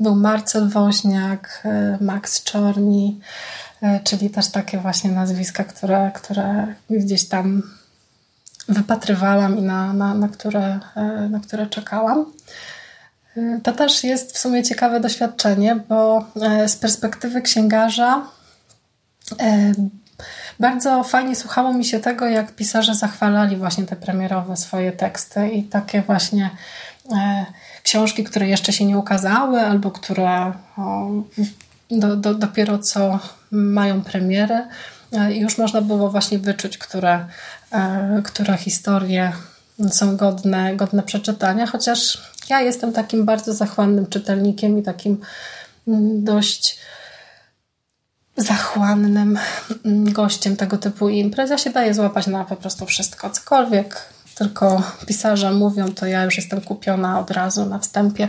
był 0.00 0.14
Marcel 0.14 0.68
Woźniak, 0.68 1.62
Max 2.00 2.44
Czorni, 2.44 3.20
czyli 4.04 4.30
też 4.30 4.48
takie 4.48 4.78
właśnie 4.78 5.10
nazwiska, 5.10 5.64
które, 5.64 6.10
które 6.14 6.74
gdzieś 6.90 7.28
tam 7.28 7.62
wypatrywałam 8.68 9.58
i 9.58 9.62
na, 9.62 9.92
na, 9.92 10.14
na, 10.14 10.28
które, 10.28 10.80
na 11.30 11.40
które 11.40 11.66
czekałam. 11.66 12.32
To 13.62 13.72
też 13.72 14.04
jest 14.04 14.32
w 14.32 14.38
sumie 14.38 14.62
ciekawe 14.62 15.00
doświadczenie, 15.00 15.76
bo 15.88 16.24
z 16.66 16.76
perspektywy 16.76 17.42
księgarza 17.42 18.26
bardzo 20.60 21.04
fajnie 21.04 21.36
słuchało 21.36 21.72
mi 21.74 21.84
się 21.84 22.00
tego, 22.00 22.26
jak 22.26 22.54
pisarze 22.54 22.94
zachwalali 22.94 23.56
właśnie 23.56 23.84
te 23.84 23.96
premierowe 23.96 24.56
swoje 24.56 24.92
teksty 24.92 25.48
i 25.48 25.62
takie 25.62 26.02
właśnie 26.02 26.50
e, 27.12 27.46
książki, 27.82 28.24
które 28.24 28.48
jeszcze 28.48 28.72
się 28.72 28.84
nie 28.84 28.98
ukazały 28.98 29.60
albo 29.60 29.90
które 29.90 30.52
do, 31.90 32.16
do, 32.16 32.34
dopiero 32.34 32.78
co 32.78 33.18
mają 33.50 34.02
premierę. 34.02 34.66
E, 35.12 35.34
już 35.34 35.58
można 35.58 35.82
było 35.82 36.10
właśnie 36.10 36.38
wyczuć, 36.38 36.78
które, 36.78 37.26
e, 37.72 38.22
które 38.24 38.56
historie 38.56 39.32
są 39.90 40.16
godne, 40.16 40.76
godne 40.76 41.02
przeczytania, 41.02 41.66
chociaż 41.66 42.22
ja 42.50 42.60
jestem 42.60 42.92
takim 42.92 43.24
bardzo 43.24 43.54
zachłannym 43.54 44.06
czytelnikiem 44.06 44.78
i 44.78 44.82
takim 44.82 45.20
mm, 45.88 46.24
dość 46.24 46.78
zachłannym 48.38 49.38
mm, 49.84 50.12
gościem 50.12 50.56
tego 50.56 50.78
typu 50.78 51.08
imprez. 51.08 51.50
Ja 51.50 51.58
się 51.58 51.70
daje 51.70 51.94
złapać 51.94 52.26
na 52.26 52.44
po 52.44 52.56
prostu 52.56 52.86
wszystko, 52.86 53.30
cokolwiek 53.30 54.08
tylko 54.38 54.82
pisarze 55.06 55.52
mówią, 55.52 55.92
to 55.92 56.06
ja 56.06 56.24
już 56.24 56.36
jestem 56.36 56.60
kupiona 56.60 57.20
od 57.20 57.30
razu 57.30 57.66
na 57.66 57.78
wstępie, 57.78 58.28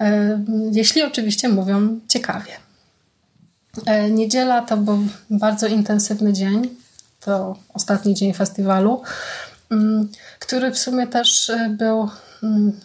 e, 0.00 0.40
jeśli 0.72 1.02
oczywiście 1.02 1.48
mówią 1.48 2.00
ciekawie. 2.08 2.52
E, 3.86 4.10
niedziela 4.10 4.62
to 4.62 4.76
był 4.76 4.98
bardzo 5.30 5.66
intensywny 5.66 6.32
dzień, 6.32 6.68
to 7.20 7.56
ostatni 7.74 8.14
dzień 8.14 8.34
festiwalu, 8.34 9.02
mm, 9.70 10.08
który 10.38 10.70
w 10.70 10.78
sumie 10.78 11.06
też 11.06 11.50
e, 11.50 11.70
był 11.70 12.10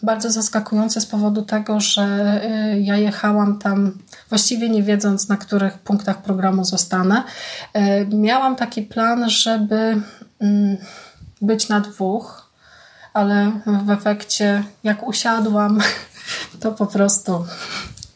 bardzo 0.04 0.32
zaskakujące 0.32 1.02
z 1.02 1.06
powodu 1.06 1.42
tego, 1.42 1.80
że 1.80 2.42
y, 2.74 2.82
ja 2.82 2.98
jechałam 2.98 3.60
tam 3.60 3.98
właściwie 4.30 4.70
nie 4.70 4.84
wiedząc, 4.84 5.30
na 5.30 5.38
których 5.38 5.80
punktach 5.80 6.22
programu 6.22 6.66
zostanę. 6.66 7.24
Y, 7.78 8.08
miałam 8.16 8.56
taki 8.56 8.82
plan, 8.82 9.30
żeby 9.30 10.02
mm, 10.40 10.78
być 11.42 11.70
na 11.70 11.82
dwóch, 11.82 12.50
ale 13.14 13.52
w 13.86 13.90
efekcie, 13.90 14.64
jak 14.84 15.08
usiadłam, 15.08 15.80
to 16.62 16.72
po 16.72 16.86
prostu 16.86 17.46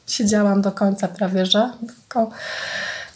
siedziałam 0.08 0.62
do 0.62 0.72
końca 0.72 1.08
prawie, 1.08 1.46
że. 1.46 1.72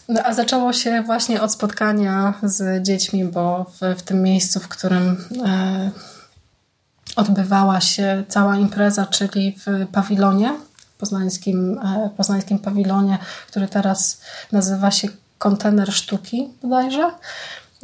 No, 0.09 0.21
a 0.23 0.33
zaczęło 0.33 0.73
się 0.73 1.01
właśnie 1.01 1.41
od 1.41 1.51
spotkania 1.51 2.33
z 2.43 2.83
dziećmi, 2.83 3.25
bo 3.25 3.65
w, 3.81 3.99
w 3.99 4.01
tym 4.01 4.23
miejscu, 4.23 4.59
w 4.59 4.67
którym. 4.67 5.25
E, 5.45 6.12
odbywała 7.15 7.81
się 7.81 8.23
cała 8.27 8.57
impreza, 8.57 9.05
czyli 9.05 9.55
w 9.65 9.87
pawilonie, 9.91 10.53
poznańskim, 10.97 11.79
e, 11.79 12.09
poznańskim 12.17 12.59
pawilonie, 12.59 13.17
który 13.47 13.67
teraz 13.67 14.21
nazywa 14.51 14.91
się 14.91 15.07
Kontener 15.37 15.93
Sztuki 15.93 16.49
bodajże. 16.63 17.11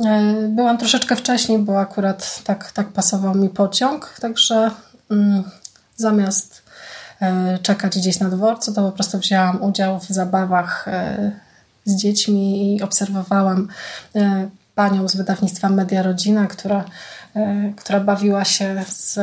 E, 0.06 0.34
byłam 0.50 0.78
troszeczkę 0.78 1.16
wcześniej, 1.16 1.60
bo 1.60 1.80
akurat 1.80 2.44
tak, 2.44 2.72
tak 2.72 2.88
pasował 2.88 3.36
mi 3.36 3.50
pociąg, 3.50 4.16
także 4.22 4.72
mm, 5.12 5.44
zamiast 5.96 6.64
e, 7.22 7.60
czekać 7.62 7.98
gdzieś 7.98 8.20
na 8.20 8.30
dworcu, 8.30 8.74
to 8.74 8.82
po 8.84 8.92
prostu 8.92 9.20
wzięłam 9.20 9.64
udział 9.64 10.00
w 10.00 10.08
zabawach 10.08 10.86
z 11.86 11.96
dziećmi 11.96 12.76
i 12.76 12.82
obserwowałam 12.82 13.68
panią 14.76 15.08
z 15.08 15.16
wydawnictwa 15.16 15.70
Media 15.70 16.04
Rodzina, 16.04 16.48
która 16.48 16.86
która 17.76 18.00
bawiła 18.00 18.46
się 18.46 18.84
z 18.88 19.20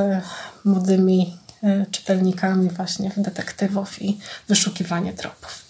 młodymi 0.64 1.36
e, 1.62 1.86
czytelnikami 1.90 2.70
właśnie 2.70 3.10
detektywów 3.16 4.02
i 4.02 4.18
wyszukiwanie 4.48 5.12
tropów. 5.12 5.64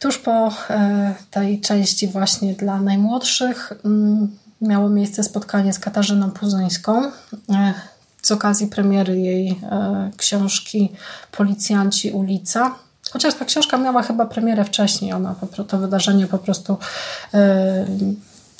Tuż 0.00 0.18
po 0.18 0.52
e, 0.70 1.14
tej 1.30 1.60
części 1.60 2.08
właśnie 2.08 2.54
dla 2.54 2.80
najmłodszych 2.80 3.72
mm, 3.84 4.38
miało 4.60 4.88
miejsce 4.88 5.24
spotkanie 5.24 5.72
z 5.72 5.78
Katarzyną 5.78 6.30
Puzońską 6.30 7.10
z 8.22 8.30
okazji 8.30 8.66
premiery 8.66 9.20
jej 9.20 9.60
książki 10.16 10.92
Policjanci 11.32 12.10
ulica. 12.10 12.74
Chociaż 13.10 13.34
ta 13.34 13.44
książka 13.44 13.78
miała 13.78 14.02
chyba 14.02 14.26
premierę 14.26 14.64
wcześniej, 14.64 15.12
ona 15.12 15.34
to 15.68 15.78
wydarzenie 15.78 16.26
po 16.26 16.38
prostu 16.38 16.76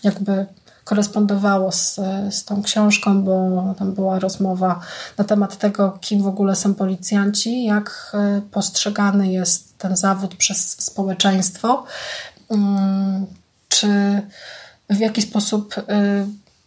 jakby 0.05 0.47
korespondowało 0.91 1.73
z, 1.73 2.01
z 2.31 2.45
tą 2.45 2.63
książką, 2.63 3.23
bo 3.23 3.75
tam 3.79 3.93
była 3.93 4.19
rozmowa 4.19 4.81
na 5.19 5.25
temat 5.25 5.57
tego, 5.57 5.99
kim 6.01 6.23
w 6.23 6.27
ogóle 6.27 6.57
są 6.57 6.75
policjanci, 6.75 7.65
jak 7.65 8.13
e, 8.15 8.41
postrzegany 8.51 9.33
jest 9.33 9.79
ten 9.79 9.97
zawód 9.97 10.35
przez 10.35 10.71
społeczeństwo, 10.83 11.85
mm, 12.51 13.27
czy 13.69 13.89
w 14.91 14.99
jaki 14.99 15.23
sposób 15.23 15.75
e, 15.79 15.83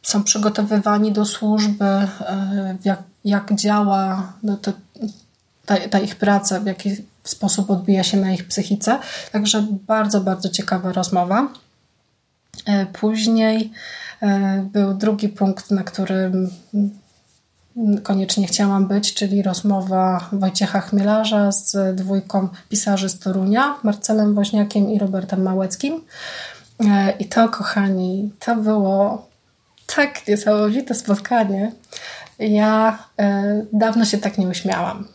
są 0.04 0.24
przygotowywani 0.24 1.12
do 1.12 1.26
służby, 1.26 1.86
e, 1.86 2.78
jak, 2.86 3.04
jak 3.26 3.54
działa 3.56 4.34
no 4.44 4.58
to, 4.58 4.74
ta, 5.66 5.78
ta 5.90 6.00
ich 6.00 6.16
praca, 6.16 6.60
w 6.60 6.66
jaki 6.66 6.96
sposób 7.24 7.70
odbija 7.70 8.04
się 8.04 8.18
na 8.18 8.34
ich 8.34 8.48
psychice. 8.48 9.00
Także 9.32 9.66
bardzo, 9.88 10.22
bardzo 10.22 10.50
ciekawa 10.50 10.92
rozmowa. 10.92 11.48
Później 12.94 13.72
był 14.72 14.94
drugi 14.94 15.30
punkt, 15.30 15.72
na 15.72 15.84
którym 15.84 16.50
koniecznie 18.04 18.48
chciałam 18.48 18.88
być, 18.88 19.14
czyli 19.14 19.42
rozmowa 19.42 20.30
Wojciecha 20.32 20.82
Chmielarza 20.82 21.52
z 21.52 21.96
dwójką 21.96 22.50
pisarzy 22.70 23.10
z 23.10 23.20
Torunia, 23.20 23.76
Marcelem 23.84 24.36
Woźniakiem 24.36 24.90
i 24.92 25.00
Robertem 25.00 25.42
Małeckim. 25.42 26.02
E, 26.80 27.14
I 27.20 27.26
to, 27.26 27.50
kochani, 27.50 28.32
to 28.40 28.56
było 28.56 29.28
tak 29.96 30.28
niesamowite 30.28 30.96
spotkanie. 30.96 31.72
Ja 32.40 33.00
e, 33.20 33.66
dawno 33.74 34.06
się 34.06 34.18
tak 34.18 34.38
nie 34.38 34.48
uśmiałam. 34.48 35.08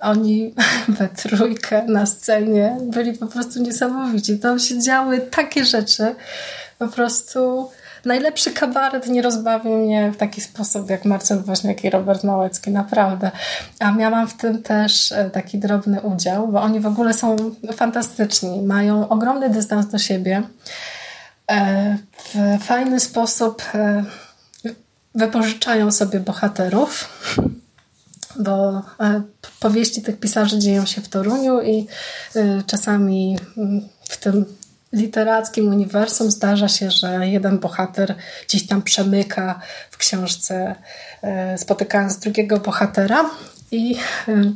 Oni 0.00 0.54
we 0.98 1.08
trójkę 1.08 1.84
na 1.86 2.06
scenie 2.06 2.76
byli 2.82 3.12
po 3.12 3.26
prostu 3.26 3.62
niesamowici. 3.62 4.38
Tam 4.38 4.58
się 4.58 4.80
działy 4.80 5.20
takie 5.20 5.64
rzeczy, 5.64 6.14
po 6.78 6.88
prostu 6.88 7.70
najlepszy 8.04 8.50
kabaret 8.50 9.06
nie 9.06 9.22
rozbawił 9.22 9.72
mnie 9.72 10.12
w 10.12 10.16
taki 10.16 10.40
sposób 10.40 10.90
jak 10.90 11.04
Marcel 11.04 11.42
Woźniak 11.42 11.84
i 11.84 11.90
Robert 11.90 12.24
Małecki, 12.24 12.70
naprawdę. 12.70 13.30
A 13.78 13.92
miałam 13.92 14.28
w 14.28 14.34
tym 14.34 14.62
też 14.62 15.12
e, 15.12 15.30
taki 15.30 15.58
drobny 15.58 16.00
udział, 16.00 16.48
bo 16.48 16.62
oni 16.62 16.80
w 16.80 16.86
ogóle 16.86 17.14
są 17.14 17.36
fantastyczni, 17.72 18.62
mają 18.62 19.08
ogromny 19.08 19.50
dystans 19.50 19.86
do 19.86 19.98
siebie. 19.98 20.42
E, 21.50 21.96
w 22.34 22.64
fajny 22.64 23.00
sposób 23.00 23.62
e, 23.74 24.04
wypożyczają 25.14 25.90
sobie 25.90 26.20
bohaterów 26.20 27.08
bo 28.36 28.82
powieści 29.60 30.02
tych 30.02 30.20
pisarzy 30.20 30.58
dzieją 30.58 30.86
się 30.86 31.00
w 31.00 31.08
Toruniu 31.08 31.60
i 31.60 31.86
czasami 32.66 33.38
w 34.08 34.16
tym 34.16 34.44
literackim 34.92 35.68
uniwersum 35.68 36.30
zdarza 36.30 36.68
się, 36.68 36.90
że 36.90 37.28
jeden 37.28 37.58
bohater 37.58 38.14
gdzieś 38.48 38.66
tam 38.66 38.82
przemyka 38.82 39.60
w 39.90 39.96
książce, 39.96 40.74
e, 41.22 41.58
spotykając 41.58 42.18
drugiego 42.18 42.58
bohatera. 42.58 43.30
I 43.70 43.96
e, 44.28 44.52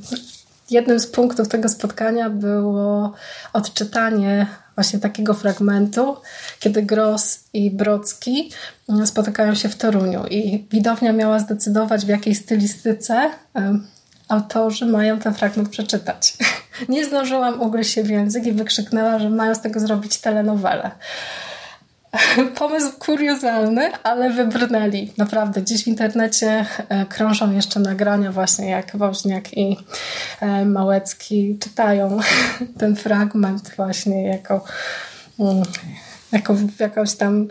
jednym 0.71 1.01
z 1.01 1.07
punktów 1.07 1.49
tego 1.49 1.69
spotkania 1.69 2.31
było 2.31 3.13
odczytanie 3.53 4.47
właśnie 4.75 4.99
takiego 4.99 5.35
fragmentu, 5.35 6.17
kiedy 6.61 6.83
Gross 6.83 7.45
i 7.53 7.71
Brocki 7.71 8.53
spotykają 9.05 9.55
się 9.55 9.69
w 9.69 9.77
Toruniu. 9.77 10.27
I 10.27 10.67
widownia 10.71 11.13
miała 11.13 11.39
zdecydować, 11.39 12.05
w 12.05 12.09
jakiej 12.09 12.35
stylistyce 12.35 13.31
autorzy 14.29 14.87
mają 14.87 15.19
ten 15.19 15.35
fragment 15.35 15.69
przeczytać. 15.69 16.37
Nie 16.89 17.05
zdążyłam 17.05 17.61
ugryźć 17.61 17.95
się 17.95 18.03
w 18.03 18.11
język 18.11 18.47
i 18.47 18.53
wykrzyknęła, 18.53 19.19
że 19.19 19.31
mają 19.31 19.55
z 19.55 19.61
tego 19.61 19.81
zrobić 19.81 20.19
telenowelę. 20.19 20.91
Pomysł 22.59 22.99
kuriozalny, 22.99 23.93
ale 24.03 24.31
wybrnęli. 24.31 25.13
Naprawdę, 25.19 25.61
gdzieś 25.61 25.85
w 25.85 25.89
internecie 25.89 26.67
e, 26.89 27.07
krążą 27.07 27.53
jeszcze 27.53 27.81
nagrania 27.81 28.33
właśnie 28.33 28.71
jak 28.71 28.97
Woźniak 28.97 29.59
i 29.59 29.77
e, 30.41 30.65
Małecki 30.65 31.59
czytają 31.61 32.19
ten 32.79 32.97
fragment 32.97 33.71
właśnie 33.77 34.27
jako, 34.27 34.65
mm, 35.41 35.63
jako 36.33 36.57
jakąś 36.79 37.15
tam 37.15 37.49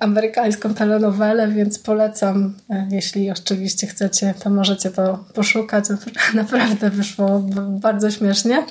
amerykańską 0.00 0.74
telenowelę, 0.74 1.48
więc 1.48 1.78
polecam, 1.78 2.54
e, 2.70 2.88
jeśli 2.90 3.30
oczywiście 3.30 3.86
chcecie, 3.86 4.34
to 4.42 4.50
możecie 4.50 4.90
to 4.90 5.24
poszukać. 5.34 5.84
Naprawdę 6.34 6.90
wyszło 6.90 7.40
bardzo 7.68 8.10
śmiesznie. 8.10 8.66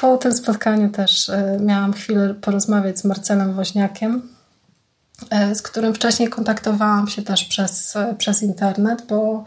Po 0.00 0.16
tym 0.16 0.32
spotkaniu 0.32 0.90
też 0.90 1.30
miałam 1.60 1.92
chwilę 1.92 2.34
porozmawiać 2.34 2.98
z 2.98 3.04
Marcelem 3.04 3.54
Woźniakiem, 3.54 4.22
z 5.54 5.62
którym 5.62 5.94
wcześniej 5.94 6.28
kontaktowałam 6.28 7.08
się 7.08 7.22
też 7.22 7.44
przez, 7.44 7.94
przez 8.18 8.42
internet, 8.42 9.02
bo 9.08 9.44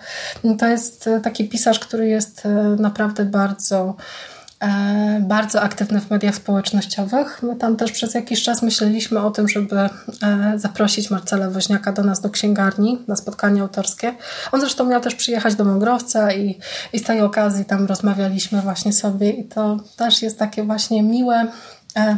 to 0.60 0.68
jest 0.68 1.10
taki 1.24 1.50
pisarz, 1.50 1.80
który 1.80 2.08
jest 2.08 2.48
naprawdę 2.78 3.26
bardzo 3.26 3.96
E, 4.41 4.41
bardzo 5.20 5.62
aktywny 5.62 6.02
w 6.02 6.10
mediach 6.10 6.36
społecznościowych. 6.36 7.44
My 7.44 7.56
tam 7.56 7.76
też 7.76 7.92
przez 7.92 8.14
jakiś 8.14 8.44
czas 8.44 8.62
myśleliśmy 8.62 9.20
o 9.20 9.32
tym, 9.32 9.48
żeby 9.48 9.76
e, 9.80 9.90
zaprosić 10.56 11.10
Marcela 11.10 11.50
Woźniaka 11.50 11.92
do 11.92 12.04
nas 12.04 12.22
do 12.22 12.30
księgarni 12.30 13.00
na 13.08 13.16
spotkanie 13.16 13.62
autorskie. 13.62 14.14
On 14.52 14.60
zresztą 14.60 14.86
miał 14.86 15.02
też 15.02 15.16
przyjechać 15.16 15.56
do 15.56 15.66
Mągrowca 15.66 16.34
i, 16.34 16.60
i 16.94 17.00
z 17.00 17.04
tej 17.04 17.22
okazji 17.22 17.66
tam 17.66 17.86
rozmawialiśmy 17.86 18.62
właśnie 18.62 18.94
sobie 18.94 19.30
i 19.30 19.44
to 19.44 19.80
też 19.98 20.22
jest 20.22 20.40
takie 20.40 20.64
właśnie 20.64 21.04
miłe, 21.04 21.48
e, 21.98 22.18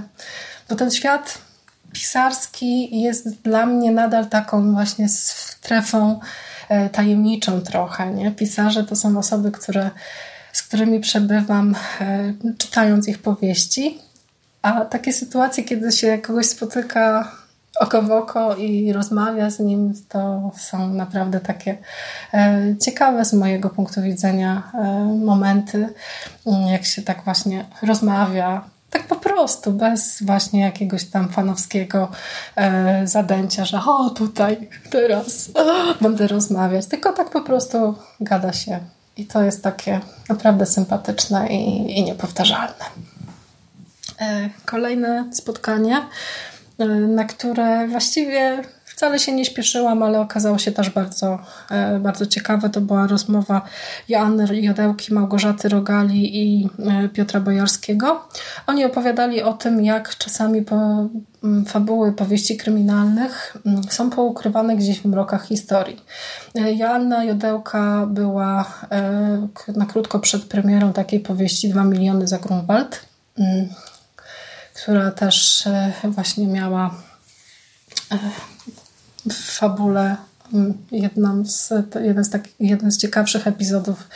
bo 0.69 0.75
ten 0.75 0.91
świat 0.91 1.38
pisarski 1.93 3.01
jest 3.01 3.41
dla 3.41 3.65
mnie 3.65 3.91
nadal 3.91 4.25
taką 4.25 4.73
właśnie 4.73 5.10
strefą 5.10 6.19
tajemniczą 6.91 7.62
trochę. 7.62 8.13
Nie? 8.13 8.32
Pisarze 8.32 8.84
to 8.84 8.95
są 8.95 9.17
osoby, 9.17 9.51
które 9.51 9.89
z 10.54 10.62
którymi 10.62 11.00
przebywam, 11.00 11.76
e, 12.02 12.34
czytając 12.58 13.08
ich 13.08 13.20
powieści. 13.22 13.98
A 14.62 14.86
takie 14.86 15.13
sytuacje, 15.13 15.63
kiedy 15.63 15.92
się 15.92 16.18
kogoś 16.18 16.46
spotyka 16.46 17.32
oko 17.80 18.02
w 18.02 18.12
oko 18.12 18.56
i 18.56 18.94
rozmawia 18.94 19.50
z 19.50 19.60
nim, 19.60 19.94
to 20.10 20.52
są 20.58 20.94
naprawdę 20.94 21.39
takie 21.39 21.78
e, 22.34 22.76
ciekawe 22.82 23.26
z 23.26 23.34
mojego 23.34 23.70
punktu 23.70 24.02
widzenia 24.02 24.72
e, 24.74 24.84
momenty, 25.26 25.89
jak 26.72 26.86
się 26.86 27.02
tak 27.02 27.24
właśnie 27.24 27.66
rozmawia. 27.84 28.63
Tak 28.89 29.08
po 29.08 29.16
prostu, 29.16 29.72
bez 29.72 30.24
właśnie 30.24 30.62
jakiegoś 30.62 31.06
tam 31.06 31.30
fanowskiego 31.30 32.12
zadęcia, 33.04 33.66
że 33.66 33.82
o 33.88 34.10
tutaj, 34.10 34.70
teraz 34.89 35.52
będę 36.02 36.28
rozmawiać, 36.28 36.86
tylko 36.86 37.13
tak 37.13 37.30
po 37.30 37.42
prostu 37.42 37.96
gada 38.20 38.54
się 38.54 38.80
i 39.17 39.26
to 39.26 39.43
jest 39.43 39.63
takie 39.63 39.99
naprawdę 40.30 40.65
sympatyczne 40.65 41.47
i, 41.47 41.99
i 41.99 42.04
niepowtarzalne. 42.04 42.86
E, 44.21 44.49
kolejne 44.65 45.30
spotkanie, 45.34 46.06
e, 46.78 46.86
na 46.88 47.26
które 47.26 47.88
właściwie 47.88 48.62
wcale 49.04 49.20
się 49.20 49.32
nie 49.32 49.46
śpieszyłam, 49.46 50.04
ale 50.04 50.20
okazało 50.20 50.58
się 50.58 50.72
też 50.72 50.89
bardzo, 50.89 51.39
e, 51.72 52.00
bardzo 52.00 52.26
ciekawe. 52.26 52.70
To 52.70 52.82
była 52.82 53.08
rozmowa 53.08 53.62
Joanny 54.10 54.62
Jodełki, 54.62 55.13
Małgorzaty 55.13 55.70
Rogali 55.70 56.44
i 56.44 56.70
Piotra 57.13 57.39
Bojarskiego. 57.39 58.28
Oni 58.68 58.86
opowiadali 58.86 59.42
o 59.42 59.54
tym, 59.54 59.84
jak 59.84 60.18
czasami 60.18 60.62
po 60.62 61.08
fabuły 61.68 62.13
powieści 62.13 62.58
kryminalnych 62.58 63.58
są 63.89 64.10
poukrywane 64.10 64.76
gdzieś 64.76 65.02
w 65.02 65.06
mrokach 65.06 65.48
historii. 65.48 66.02
Joanna 66.56 67.24
Jodełka 67.24 68.06
była 68.06 68.66
na 69.68 69.86
krótko 69.86 70.20
przed 70.20 70.44
premierą 70.44 70.94
takiej 70.94 71.20
powieści 71.20 71.70
2 71.70 71.84
miliony 71.84 72.28
za 72.28 72.38
Grunwald, 72.38 73.06
która 74.74 75.12
też 75.12 75.63
właśnie 76.04 76.48
miała 76.48 76.92
w 79.29 79.33
fabule 79.33 80.17
jedną 80.91 81.45
z, 81.45 81.73
jeden, 82.01 82.25
z 82.25 82.29
tak, 82.29 82.43
jeden 82.59 82.91
z 82.91 82.97
ciekawszych 82.97 83.47
epizodów 83.47 84.09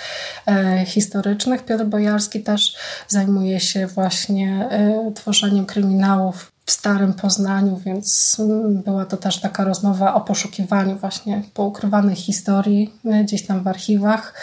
e, 0.48 0.86
historycznych. 0.86 1.66
Piotr 1.66 1.86
Bojarski 1.86 2.44
też 2.44 2.76
zajmuje 3.08 3.60
się 3.60 3.88
właśnie 3.88 4.68
e, 4.72 5.12
tworzeniem 5.16 5.66
kryminałów 5.66 6.52
w 6.66 6.72
Starym 6.72 7.14
Poznaniu, 7.14 7.82
więc 7.86 8.38
była 8.86 9.06
to 9.06 9.18
też 9.18 9.40
taka 9.40 9.64
rozmowa 9.64 10.14
o 10.14 10.22
poszukiwaniu 10.22 10.98
właśnie 10.98 11.44
poukrywanych 11.54 12.18
historii 12.18 12.94
e, 13.06 13.24
gdzieś 13.24 13.46
tam 13.46 13.64
w 13.64 13.68
archiwach, 13.68 14.34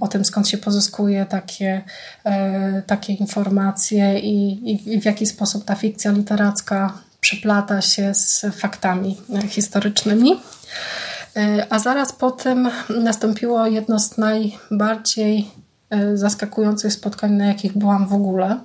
o 0.00 0.08
tym 0.08 0.24
skąd 0.24 0.48
się 0.48 0.58
pozyskuje 0.58 1.26
takie, 1.26 1.82
e, 2.24 2.82
takie 2.82 3.12
informacje 3.12 4.18
i, 4.18 4.92
i 4.94 5.00
w 5.00 5.04
jaki 5.04 5.26
sposób 5.26 5.64
ta 5.64 5.74
fikcja 5.74 6.12
literacka 6.12 6.92
przeplata 7.20 7.80
się 7.80 8.14
z 8.14 8.46
faktami 8.56 9.16
historycznymi. 9.48 10.40
E, 11.36 11.66
a 11.70 11.78
zaraz 11.78 12.12
po 12.12 12.30
tym 12.30 12.70
nastąpiło 12.88 13.66
jedno 13.66 13.98
z 13.98 14.18
najbardziej 14.18 15.50
e, 15.90 16.16
zaskakujących 16.16 16.92
spotkań, 16.92 17.32
na 17.32 17.46
jakich 17.46 17.78
byłam 17.78 18.08
w 18.08 18.12
ogóle. 18.12 18.60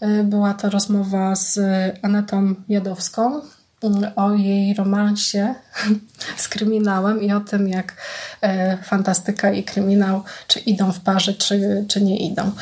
E, 0.00 0.24
była 0.24 0.54
to 0.54 0.70
rozmowa 0.70 1.36
z 1.36 1.60
Anetą 2.02 2.54
Jadowską 2.68 3.40
o 4.16 4.32
jej 4.32 4.74
romansie 4.74 5.54
z 6.36 6.48
kryminałem 6.48 7.22
i 7.22 7.32
o 7.32 7.40
tym, 7.40 7.68
jak 7.68 7.94
fantastyka 8.84 9.52
i 9.52 9.64
kryminał 9.64 10.22
czy 10.46 10.60
idą 10.60 10.92
w 10.92 11.00
parze, 11.00 11.34
czy, 11.34 11.84
czy 11.88 12.00
nie 12.00 12.16
idą. 12.16 12.52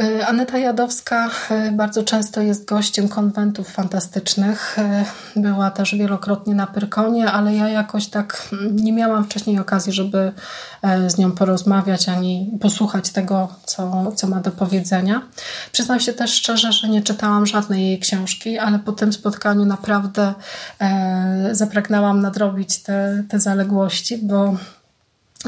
E, 0.00 0.26
Aneta 0.26 0.58
Jadowska 0.58 1.30
e, 1.50 1.72
bardzo 1.72 2.02
często 2.02 2.40
jest 2.40 2.64
gościem 2.64 3.08
konwentów 3.08 3.68
fantastycznych. 3.68 4.78
E, 4.78 5.04
była 5.36 5.70
też 5.70 5.94
wielokrotnie 5.94 6.54
na 6.54 6.66
Pyrkonie, 6.66 7.32
ale 7.32 7.56
ja 7.56 7.68
jakoś 7.68 8.06
tak 8.06 8.48
nie 8.70 8.92
miałam 8.92 9.24
wcześniej 9.24 9.58
okazji, 9.58 9.92
żeby 9.92 10.32
z 11.08 11.18
nią 11.18 11.32
porozmawiać 11.32 12.08
ani 12.08 12.58
posłuchać 12.60 13.10
tego, 13.10 13.48
co, 13.64 14.12
co 14.16 14.26
ma 14.26 14.40
do 14.40 14.50
powiedzenia. 14.50 15.22
Przyznam 15.72 16.00
się 16.00 16.12
też 16.12 16.30
szczerze, 16.30 16.72
że 16.72 16.88
nie 16.88 17.02
czytałam 17.02 17.46
żadnej 17.46 17.86
jej 17.86 17.98
książki, 17.98 18.58
ale 18.58 18.78
po 18.78 18.92
tym 18.92 19.12
spotkaniu 19.12 19.64
naprawdę 19.64 20.34
zapragnęłam 21.52 22.20
nadrobić 22.20 22.82
te, 22.82 23.24
te 23.28 23.40
zaległości, 23.40 24.18
bo 24.18 24.56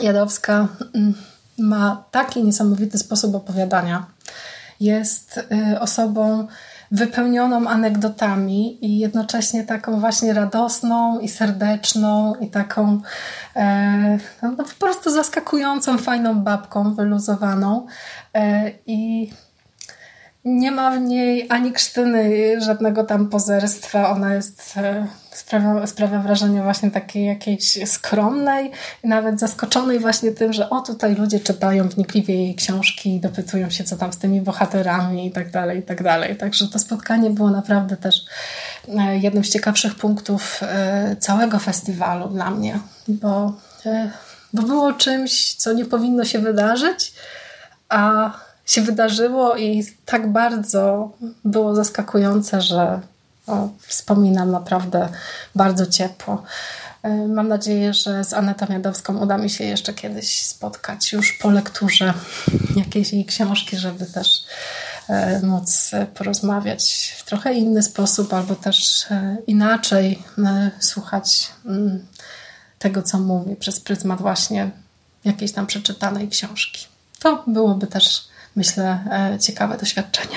Jadowska 0.03 0.69
mm, 0.95 1.15
ma 1.59 2.05
taki 2.11 2.45
niesamowity 2.45 2.99
sposób 2.99 3.35
opowiadania 3.35 4.07
jest 4.81 5.39
y, 5.73 5.81
osobą 5.81 6.47
wypełnioną 6.93 7.69
anegdotami 7.69 8.87
i 8.87 8.99
jednocześnie 8.99 9.65
taką 9.65 10.01
właśnie 10.01 10.35
radosną 10.35 11.21
i 11.21 11.29
serdeczną 11.29 12.35
i 12.35 12.51
taką 12.51 13.01
e, 13.57 14.19
no, 14.43 14.53
po 14.57 14.65
prostu 14.79 15.11
zaskakującą, 15.11 15.99
fajną 15.99 16.41
babką, 16.41 16.95
wyluzowaną. 16.95 17.87
E, 18.35 18.71
I 18.87 19.31
nie 20.45 20.71
ma 20.71 20.91
w 20.91 21.01
niej 21.01 21.47
ani 21.49 21.73
krztyny 21.73 22.61
żadnego 22.61 23.05
tam 23.05 23.29
pozerstwa. 23.29 24.11
Ona 24.11 24.35
jest, 24.35 24.77
e, 24.77 25.07
sprawia, 25.31 25.87
sprawia 25.87 26.19
wrażenie 26.19 26.63
właśnie 26.63 26.91
takiej 26.91 27.27
jakiejś 27.27 27.89
skromnej, 27.89 28.71
nawet 29.05 29.41
zaskoczonej 29.41 29.99
właśnie 29.99 30.33
tym, 30.33 30.53
że 30.53 30.71
o 30.71 30.81
tutaj 30.81 31.15
ludzie 31.15 31.41
czytają 31.41 31.89
wnikliwie 31.89 32.35
jej 32.35 32.55
książki 32.55 33.15
i 33.17 33.21
dopytują 33.21 33.71
się, 33.71 33.85
co 33.85 33.97
tam 33.97 34.13
z 34.13 34.19
tymi 34.19 34.41
bohaterami 34.41 35.27
i 35.27 35.33
tak 35.33 35.51
dalej, 35.51 35.79
i 35.79 35.83
tak 35.83 36.03
dalej. 36.03 36.37
Także 36.37 36.69
to 36.69 36.79
spotkanie 36.79 37.31
było 37.31 37.51
naprawdę 37.51 37.97
też 37.97 38.25
e, 38.89 39.19
jednym 39.19 39.45
z 39.45 39.51
ciekawszych 39.51 39.95
punktów 39.95 40.61
e, 40.63 41.17
całego 41.17 41.59
festiwalu 41.59 42.29
dla 42.29 42.51
mnie, 42.51 42.79
bo, 43.09 43.53
bo 44.53 44.63
było 44.63 44.93
czymś, 44.93 45.55
co 45.55 45.73
nie 45.73 45.85
powinno 45.85 46.25
się 46.25 46.39
wydarzyć, 46.39 47.15
a 47.89 48.33
się 48.67 48.83
wydarzyło 48.83 49.57
i 49.57 49.87
tak 50.05 50.33
bardzo 50.33 51.11
było 51.45 51.75
zaskakujące, 51.75 52.61
że 52.61 53.01
o, 53.47 53.69
wspominam 53.87 54.51
naprawdę 54.51 55.09
bardzo 55.55 55.87
ciepło. 55.87 56.43
E, 57.03 57.29
mam 57.29 57.49
nadzieję, 57.49 57.95
że 57.95 58.25
z 58.25 58.33
Anetą 58.33 58.67
Jadowską 58.69 59.19
uda 59.19 59.39
mi 59.39 59.51
się 59.51 59.65
jeszcze 59.65 59.95
kiedyś 59.95 60.43
spotkać 60.43 61.13
już 61.13 61.33
po 61.33 61.51
lekturze 61.51 62.15
jakiejś 62.77 63.13
jej 63.13 63.25
książki, 63.25 63.77
żeby 63.77 64.07
też 64.07 64.45
e, 65.09 65.41
móc 65.43 65.91
porozmawiać 66.15 67.15
w 67.19 67.25
trochę 67.25 67.55
inny 67.55 67.83
sposób 67.83 68.35
albo 68.35 68.55
też 68.55 69.07
e, 69.11 69.37
inaczej 69.47 70.23
słuchać 70.81 71.51
mm, 71.67 72.07
tego, 72.79 73.03
co 73.03 73.19
mówi 73.19 73.57
przez 73.57 73.81
pryzmat 73.81 74.21
właśnie 74.21 74.71
jakiejś 75.25 75.53
tam 75.53 75.67
przeczytanej 75.67 76.29
książki. 76.29 76.87
To 77.19 77.45
byłoby 77.47 77.87
też 77.87 78.32
myślę, 78.57 78.99
e, 79.35 79.39
ciekawe 79.39 79.79
doświadczenie. 79.79 80.37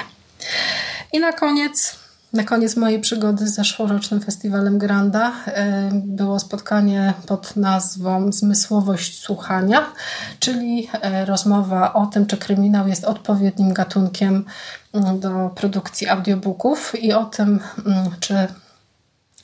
I 1.14 1.20
na 1.20 1.34
koniec, 1.34 1.96
na 2.34 2.44
koniec 2.44 2.76
mojej 2.76 3.02
przygody 3.02 3.48
z 3.48 3.56
zeszłorocznym 3.56 4.22
festiwalem 4.22 4.78
Granda 4.78 5.32
e, 5.46 5.90
było 5.94 6.40
spotkanie 6.40 7.14
pod 7.28 7.56
nazwą 7.56 8.32
Zmysłowość 8.32 9.24
słuchania, 9.24 9.92
czyli 10.40 10.90
e, 11.02 11.26
rozmowa 11.26 11.94
o 11.94 12.06
tym, 12.06 12.26
czy 12.26 12.38
kryminał 12.38 12.88
jest 12.88 13.06
odpowiednim 13.06 13.74
gatunkiem 13.74 14.46
mm, 14.94 15.20
do 15.20 15.52
produkcji 15.56 16.08
audiobooków 16.08 16.94
i 17.00 17.14
o 17.14 17.26
tym, 17.26 17.60
mm, 17.86 18.10
czy 18.20 18.48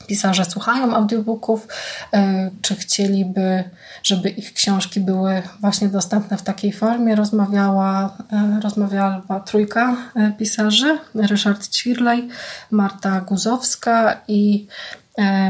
pisarze 0.06 0.44
słuchają 0.44 0.94
audiobooków, 0.94 1.68
e, 2.12 2.50
czy 2.62 2.74
chcieliby, 2.74 3.64
żeby 4.02 4.28
ich 4.28 4.52
książki 4.52 5.00
były 5.00 5.42
właśnie 5.60 5.88
dostępne 5.88 6.36
w 6.36 6.42
takiej 6.42 6.72
formie. 6.72 7.16
Rozmawiała, 7.16 8.16
e, 8.32 8.60
rozmawiała 8.62 9.40
trójka 9.46 9.96
e, 10.16 10.32
pisarzy, 10.32 10.98
Ryszard 11.14 11.68
Ćwirlej, 11.68 12.28
Marta 12.70 13.20
Guzowska 13.20 14.20
i 14.28 14.66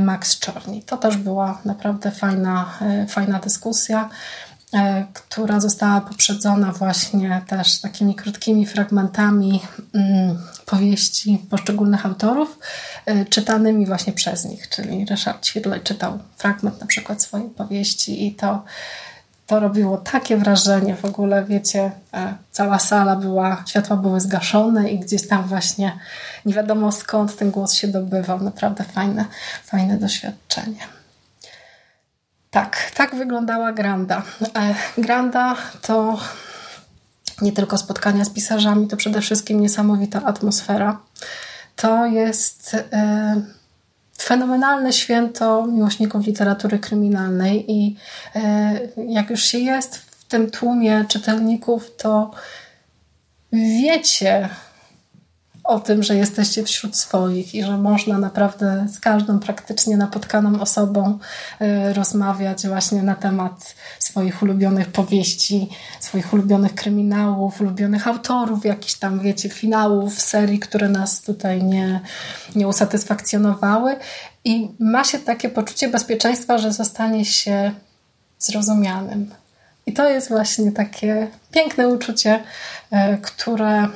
Max 0.00 0.38
Czorni. 0.38 0.82
To 0.82 0.96
też 0.96 1.16
była 1.16 1.58
naprawdę 1.64 2.10
fajna, 2.10 2.78
fajna 3.08 3.38
dyskusja. 3.38 4.08
Która 5.12 5.60
została 5.60 6.00
poprzedzona 6.00 6.72
właśnie 6.72 7.42
też 7.46 7.80
takimi 7.80 8.14
krótkimi 8.14 8.66
fragmentami 8.66 9.60
mm, 9.94 10.38
powieści 10.72 11.46
poszczególnych 11.50 12.06
autorów, 12.06 12.58
e, 13.06 13.24
czytanymi 13.24 13.86
właśnie 13.86 14.12
przez 14.12 14.44
nich. 14.44 14.68
Czyli 14.68 15.04
Ryszard 15.04 15.44
Ćwirlej 15.46 15.80
czytał 15.80 16.18
fragment 16.36 16.80
na 16.80 16.86
przykład 16.86 17.22
swojej 17.22 17.48
powieści 17.48 18.26
i 18.26 18.34
to, 18.34 18.64
to 19.46 19.60
robiło 19.60 19.96
takie 19.98 20.36
wrażenie. 20.36 20.96
W 20.96 21.04
ogóle, 21.04 21.44
wiecie, 21.44 21.90
e, 22.14 22.34
cała 22.50 22.78
sala 22.78 23.16
była, 23.16 23.64
światła 23.66 23.96
były 23.96 24.20
zgaszone 24.20 24.90
i 24.90 24.98
gdzieś 24.98 25.28
tam 25.28 25.42
właśnie 25.48 25.98
nie 26.46 26.54
wiadomo 26.54 26.92
skąd 26.92 27.36
ten 27.36 27.50
głos 27.50 27.72
się 27.72 27.88
dobywał. 27.88 28.40
Naprawdę 28.40 28.84
fajne, 28.84 29.24
fajne 29.64 29.98
doświadczenie. 29.98 30.80
Tak, 32.50 32.90
tak 32.94 33.14
wyglądała 33.14 33.72
Granda. 33.72 34.22
E, 34.56 34.74
Granda 34.98 35.56
to 35.82 36.18
nie 37.42 37.52
tylko 37.52 37.78
spotkania 37.78 38.24
z 38.24 38.30
pisarzami, 38.30 38.88
to 38.88 38.96
przede 38.96 39.20
wszystkim 39.20 39.60
niesamowita 39.60 40.22
atmosfera. 40.24 41.00
To 41.76 42.06
jest 42.06 42.76
e, 42.92 43.42
fenomenalne 44.18 44.92
święto 44.92 45.66
miłośników 45.66 46.26
literatury 46.26 46.78
kryminalnej 46.78 47.72
i 47.72 47.96
e, 48.34 48.80
jak 49.08 49.30
już 49.30 49.44
się 49.44 49.58
jest 49.58 49.96
w 49.96 50.24
tym 50.24 50.50
tłumie 50.50 51.04
czytelników, 51.08 51.96
to 51.96 52.30
wiecie, 53.52 54.48
o 55.64 55.80
tym, 55.80 56.02
że 56.02 56.16
jesteście 56.16 56.64
wśród 56.64 56.96
swoich 56.96 57.54
i 57.54 57.64
że 57.64 57.78
można 57.78 58.18
naprawdę 58.18 58.86
z 58.88 59.00
każdą 59.00 59.38
praktycznie 59.38 59.96
napotkaną 59.96 60.60
osobą 60.60 61.18
y, 61.60 61.92
rozmawiać 61.92 62.66
właśnie 62.66 63.02
na 63.02 63.14
temat 63.14 63.74
swoich 63.98 64.42
ulubionych 64.42 64.88
powieści, 64.88 65.68
swoich 66.00 66.32
ulubionych 66.32 66.74
kryminałów, 66.74 67.60
ulubionych 67.60 68.08
autorów, 68.08 68.64
jakichś 68.64 68.94
tam, 68.94 69.20
wiecie, 69.20 69.48
finałów 69.48 70.20
serii, 70.20 70.58
które 70.58 70.88
nas 70.88 71.22
tutaj 71.22 71.62
nie, 71.62 72.00
nie 72.54 72.68
usatysfakcjonowały. 72.68 73.96
I 74.44 74.68
ma 74.78 75.04
się 75.04 75.18
takie 75.18 75.48
poczucie 75.48 75.88
bezpieczeństwa, 75.88 76.58
że 76.58 76.72
zostanie 76.72 77.24
się 77.24 77.72
zrozumianym. 78.38 79.34
I 79.86 79.92
to 79.92 80.10
jest 80.10 80.28
właśnie 80.28 80.72
takie 80.72 81.28
piękne 81.50 81.88
uczucie, 81.88 82.42
y, 82.92 83.18
które 83.22 83.88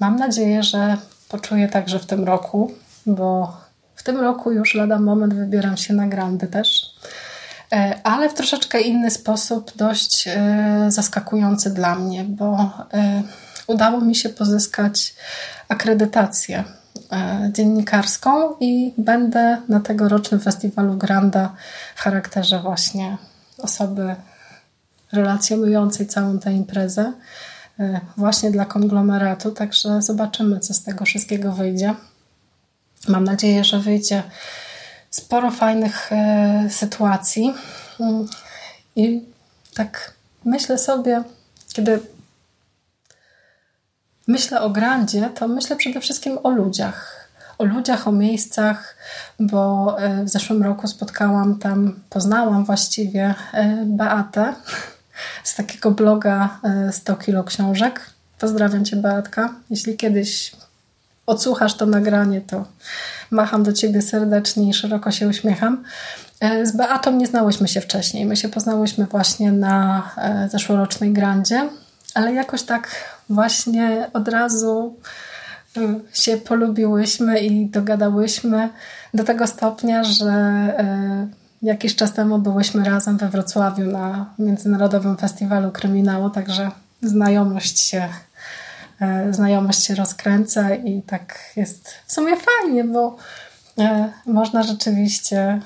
Mam 0.00 0.16
nadzieję, 0.16 0.62
że 0.62 0.96
poczuję 1.28 1.68
także 1.68 1.98
w 1.98 2.06
tym 2.06 2.24
roku, 2.24 2.74
bo 3.06 3.56
w 3.94 4.02
tym 4.02 4.20
roku 4.20 4.52
już 4.52 4.74
lada 4.74 4.98
moment 4.98 5.34
wybieram 5.34 5.76
się 5.76 5.94
na 5.94 6.06
grandy 6.06 6.46
też, 6.46 6.94
e, 7.72 8.00
ale 8.04 8.28
w 8.28 8.34
troszeczkę 8.34 8.80
inny 8.80 9.10
sposób, 9.10 9.72
dość 9.76 10.28
e, 10.28 10.86
zaskakujący 10.88 11.70
dla 11.70 11.94
mnie, 11.94 12.24
bo 12.24 12.70
e, 12.94 13.22
udało 13.66 14.00
mi 14.00 14.14
się 14.14 14.28
pozyskać 14.28 15.14
akredytację 15.68 16.64
dziennikarską 17.52 18.54
i 18.60 18.94
będę 18.98 19.60
na 19.68 19.80
tegorocznym 19.80 20.40
festiwalu 20.40 20.96
Granda 20.96 21.54
w 21.96 22.00
charakterze 22.00 22.60
właśnie 22.60 23.16
osoby 23.58 24.16
relacjonującej 25.12 26.06
całą 26.06 26.38
tę 26.38 26.52
imprezę. 26.52 27.12
E, 27.80 28.00
właśnie 28.16 28.50
dla 28.50 28.64
konglomeratu, 28.64 29.50
także 29.50 30.02
zobaczymy, 30.02 30.60
co 30.60 30.74
z 30.74 30.82
tego 30.82 31.04
wszystkiego 31.04 31.52
wyjdzie. 31.52 31.94
Mam 33.08 33.24
nadzieję, 33.24 33.64
że 33.64 33.78
wyjdzie 33.78 34.22
sporo 35.10 35.50
fajnych 35.50 36.12
e, 36.12 36.66
sytuacji. 36.70 37.54
Mm, 38.00 38.28
I 38.96 39.22
tak 39.74 40.14
myślę 40.44 40.78
sobie, 40.78 41.22
kiedy 41.72 42.00
myślę 44.26 44.60
o 44.60 44.70
Grandzie, 44.70 45.30
to 45.34 45.48
myślę 45.48 45.76
przede 45.76 46.00
wszystkim 46.00 46.38
o 46.42 46.50
ludziach. 46.50 47.28
O 47.58 47.64
ludziach, 47.64 48.08
o 48.08 48.12
miejscach, 48.12 48.96
bo 49.40 49.96
e, 50.00 50.24
w 50.24 50.28
zeszłym 50.28 50.62
roku 50.62 50.88
spotkałam 50.88 51.58
tam, 51.58 52.00
poznałam 52.10 52.64
właściwie 52.64 53.34
Beatę, 53.84 54.54
z 55.44 55.54
takiego 55.54 55.90
bloga 55.90 56.60
100 56.92 57.12
e, 57.12 57.16
kilo 57.16 57.44
książek. 57.44 58.10
Pozdrawiam 58.38 58.84
Cię, 58.84 58.96
Beatka. 58.96 59.54
Jeśli 59.70 59.96
kiedyś 59.96 60.52
odsłuchasz 61.26 61.74
to 61.74 61.86
nagranie, 61.86 62.40
to 62.40 62.64
macham 63.30 63.62
do 63.62 63.72
Ciebie 63.72 64.02
serdecznie 64.02 64.68
i 64.68 64.74
szeroko 64.74 65.10
się 65.10 65.28
uśmiecham. 65.28 65.84
E, 66.40 66.66
z 66.66 66.76
Beatą 66.76 67.12
nie 67.12 67.26
znałyśmy 67.26 67.68
się 67.68 67.80
wcześniej. 67.80 68.26
My 68.26 68.36
się 68.36 68.48
poznałyśmy 68.48 69.06
właśnie 69.06 69.52
na 69.52 70.10
e, 70.16 70.48
zeszłorocznej 70.48 71.12
grandzie, 71.12 71.68
ale 72.14 72.32
jakoś 72.32 72.62
tak 72.62 72.88
właśnie 73.28 74.10
od 74.12 74.28
razu 74.28 74.96
się 76.12 76.36
polubiłyśmy 76.36 77.40
i 77.40 77.66
dogadałyśmy 77.66 78.68
do 79.14 79.24
tego 79.24 79.46
stopnia, 79.46 80.04
że 80.04 80.32
Jakiś 81.64 81.96
czas 81.96 82.12
temu 82.12 82.38
byłyśmy 82.38 82.84
razem 82.84 83.18
we 83.18 83.28
Wrocławiu 83.28 83.84
na 83.84 84.34
Międzynarodowym 84.38 85.16
Festiwalu 85.16 85.70
Kryminału, 85.70 86.30
także 86.30 86.70
znajomość 87.02 87.80
się, 87.80 88.08
e, 89.00 89.32
znajomość 89.32 89.84
się 89.84 89.94
rozkręca 89.94 90.74
i 90.74 91.02
tak 91.02 91.38
jest 91.56 91.94
w 92.06 92.12
sumie 92.12 92.36
fajnie, 92.36 92.84
bo 92.84 93.16
e, 93.78 94.12
można 94.26 94.62
rzeczywiście 94.62 95.60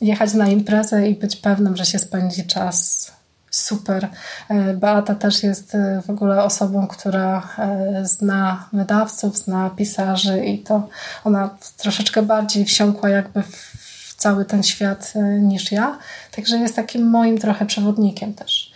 jechać 0.00 0.34
na 0.34 0.48
imprezę 0.48 1.08
i 1.08 1.14
być 1.14 1.36
pewnym, 1.36 1.76
że 1.76 1.84
się 1.84 1.98
spędzi 1.98 2.46
czas 2.46 3.10
super. 3.50 4.08
E, 4.48 4.74
Beata 4.74 5.14
też 5.14 5.42
jest 5.42 5.76
w 6.06 6.10
ogóle 6.10 6.44
osobą, 6.44 6.86
która 6.86 7.48
zna 8.02 8.68
wydawców, 8.72 9.38
zna 9.38 9.70
pisarzy 9.70 10.44
i 10.44 10.58
to 10.58 10.88
ona 11.24 11.50
troszeczkę 11.76 12.22
bardziej 12.22 12.64
wsiąkła 12.64 13.08
jakby 13.08 13.42
w 13.42 13.79
cały 14.20 14.44
ten 14.44 14.62
świat 14.62 15.12
e, 15.16 15.22
niż 15.22 15.72
ja. 15.72 15.98
Także 16.36 16.56
jest 16.56 16.76
takim 16.76 17.10
moim 17.10 17.38
trochę 17.38 17.66
przewodnikiem 17.66 18.34
też. 18.34 18.72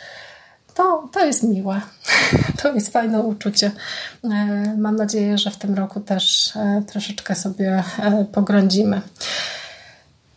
To, 0.75 1.09
to 1.13 1.25
jest 1.27 1.43
miłe. 1.43 1.81
To 2.63 2.75
jest 2.75 2.93
fajne 2.93 3.21
uczucie. 3.21 3.71
E, 4.25 4.29
mam 4.79 4.97
nadzieję, 4.97 5.39
że 5.39 5.51
w 5.51 5.57
tym 5.57 5.75
roku 5.75 6.01
też 6.01 6.53
e, 6.57 6.83
troszeczkę 6.87 7.35
sobie 7.35 7.83
pogrądzimy. 8.33 9.01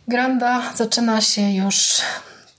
Granda 0.08 0.74
zaczyna 0.76 1.22
się 1.22 1.52
już 1.52 2.02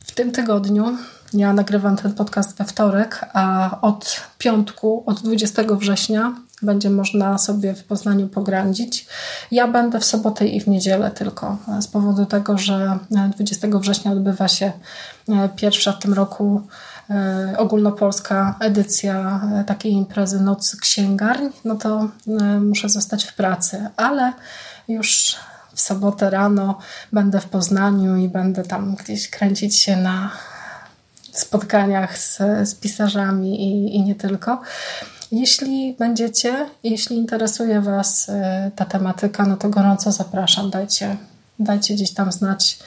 w 0.07 0.13
tym 0.13 0.33
tygodniu. 0.33 0.97
Ja 1.33 1.53
nagrywam 1.53 1.97
ten 1.97 2.15
podcast 2.15 2.59
we 2.59 2.65
wtorek, 2.65 3.27
a 3.33 3.79
od 3.83 4.21
piątku, 4.39 5.03
od 5.07 5.23
20 5.23 5.63
września 5.71 6.33
będzie 6.63 6.91
można 6.91 7.39
sobie 7.39 7.75
w 7.75 7.85
Poznaniu 7.85 8.29
pograndzić. 8.29 9.07
Ja 9.51 9.69
będę 9.69 10.01
w 10.01 10.05
sobotę 10.05 10.47
i 10.47 10.61
w 10.61 10.69
niedzielę 10.69 11.11
tylko, 11.11 11.57
z 11.81 11.87
powodu 11.87 12.27
tego, 12.27 12.59
że 12.59 12.99
20 13.35 13.69
września 13.69 14.13
odbywa 14.13 14.49
się 14.49 14.73
e, 15.29 15.49
pierwsza 15.57 15.93
w 15.93 15.99
tym 15.99 16.15
roku 16.15 16.63
e, 17.11 17.55
ogólnopolska 17.59 18.57
edycja 18.61 19.41
e, 19.61 19.65
takiej 19.65 19.93
imprezy 19.93 20.41
Noc 20.41 20.77
Księgarń, 20.77 21.47
no 21.65 21.75
to 21.75 22.09
muszę 22.61 22.89
zostać 22.89 23.25
w 23.25 23.35
pracy, 23.35 23.89
ale 23.97 24.33
już 24.89 25.37
w 25.75 25.81
sobotę 25.81 26.31
rano 26.31 26.79
będę 27.13 27.41
w 27.41 27.49
Poznaniu 27.49 28.17
i 28.17 28.29
będę 28.29 28.63
tam 28.63 28.95
gdzieś 28.95 29.31
kręcić 29.31 29.79
się 29.79 29.97
na 29.97 30.31
spotkaniach 31.33 32.19
z, 32.19 32.39
z 32.65 32.75
pisarzami 32.75 33.63
i, 33.63 33.97
i 33.97 34.03
nie 34.03 34.15
tylko. 34.15 34.61
Jeśli 35.33 35.97
będziecie, 35.99 36.67
jeśli 36.83 37.17
interesuje 37.17 37.81
Was 37.81 38.29
e, 38.29 38.71
ta 38.77 38.85
tematyka, 38.85 39.47
no 39.47 39.57
to 39.57 39.69
gorąco 39.69 40.13
zapraszam. 40.13 40.71
Dajcie, 40.71 41.17
dajcie 41.59 41.95
gdzieś 41.95 42.15
tam 42.15 42.33
znać. 42.33 42.79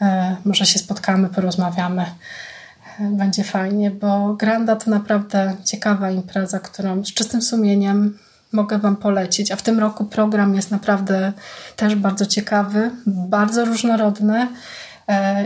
E, 0.00 0.36
może 0.44 0.66
się 0.66 0.78
spotkamy, 0.78 1.28
porozmawiamy. 1.28 2.02
E, 2.02 3.10
będzie 3.10 3.44
fajnie, 3.44 3.90
bo 3.90 4.34
Granda 4.34 4.76
to 4.76 4.90
naprawdę 4.90 5.56
ciekawa 5.64 6.10
impreza, 6.10 6.60
którą 6.60 7.04
z 7.04 7.14
czystym 7.14 7.42
sumieniem 7.42 8.18
mogę 8.52 8.78
Wam 8.78 8.96
polecić. 8.96 9.52
A 9.52 9.56
w 9.56 9.62
tym 9.62 9.78
roku 9.78 10.04
program 10.04 10.54
jest 10.54 10.70
naprawdę 10.70 11.32
też 11.76 11.94
bardzo 11.94 12.26
ciekawy, 12.26 12.90
bardzo 13.06 13.64
różnorodny 13.64 14.48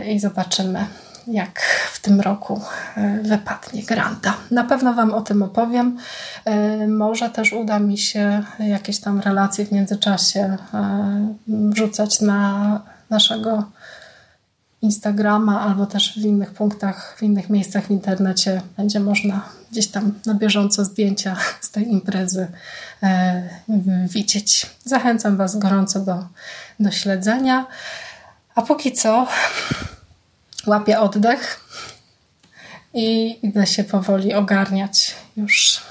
i 0.07 0.19
zobaczymy, 0.19 0.85
jak 1.27 1.61
w 1.93 2.01
tym 2.01 2.21
roku 2.21 2.61
e, 2.97 3.19
wypadnie 3.23 3.83
granta. 3.83 4.33
Na 4.51 4.63
pewno 4.63 4.93
Wam 4.93 5.13
o 5.13 5.21
tym 5.21 5.43
opowiem. 5.43 5.97
E, 6.45 6.87
może 6.87 7.29
też 7.29 7.53
uda 7.53 7.79
mi 7.79 7.97
się 7.97 8.43
jakieś 8.59 8.99
tam 8.99 9.19
relacje 9.19 9.65
w 9.65 9.71
międzyczasie 9.71 10.57
e, 10.73 11.33
wrzucać 11.47 12.21
na 12.21 12.81
naszego 13.09 13.63
Instagrama 14.81 15.61
albo 15.61 15.85
też 15.85 16.13
w 16.13 16.25
innych 16.25 16.53
punktach, 16.53 17.15
w 17.17 17.23
innych 17.23 17.49
miejscach 17.49 17.87
w 17.87 17.91
internecie 17.91 18.61
będzie 18.77 18.99
można 18.99 19.41
gdzieś 19.71 19.87
tam 19.87 20.13
na 20.25 20.33
bieżąco 20.33 20.85
zdjęcia 20.85 21.35
z 21.61 21.71
tej 21.71 21.91
imprezy 21.91 22.47
widzieć. 24.07 24.69
Zachęcam 24.83 25.37
Was 25.37 25.57
gorąco 25.57 25.99
do, 25.99 26.27
do 26.79 26.91
śledzenia. 26.91 27.65
A 28.55 28.61
póki 28.61 28.91
co 28.91 29.27
łapię 30.67 30.99
oddech 30.99 31.65
i 32.93 33.39
idę 33.43 33.67
się 33.67 33.83
powoli 33.83 34.33
ogarniać 34.33 35.15
już 35.37 35.81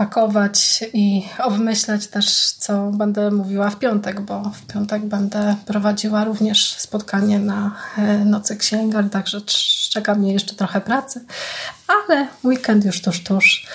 pakować 0.00 0.84
i 0.92 1.24
obmyślać 1.38 2.06
też, 2.06 2.52
co 2.52 2.90
będę 2.90 3.30
mówiła 3.30 3.70
w 3.70 3.78
piątek, 3.78 4.20
bo 4.20 4.42
w 4.42 4.66
piątek 4.72 5.02
będę 5.02 5.56
prowadziła 5.66 6.24
również 6.24 6.76
spotkanie 6.78 7.38
na 7.38 7.76
e, 7.98 8.24
Nocy 8.24 8.56
Księgar, 8.56 9.10
także 9.10 9.40
czeka 9.90 10.14
mnie 10.14 10.32
jeszcze 10.32 10.54
trochę 10.54 10.80
pracy, 10.80 11.24
ale 11.88 12.28
weekend 12.44 12.84
już 12.84 13.02
tuż, 13.02 13.24
tuż. 13.24 13.66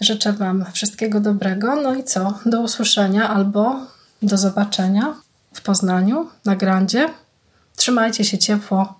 Życzę 0.00 0.32
Wam 0.32 0.64
wszystkiego 0.72 1.20
dobrego. 1.20 1.76
No 1.76 1.94
i 1.94 2.04
co? 2.04 2.38
Do 2.46 2.60
usłyszenia 2.60 3.28
albo 3.28 3.76
do 4.22 4.36
zobaczenia 4.36 5.14
w 5.54 5.60
Poznaniu 5.60 6.28
na 6.44 6.56
Grandzie. 6.56 7.08
Trzymajcie 7.76 8.24
się 8.24 8.38
ciepło. 8.38 8.99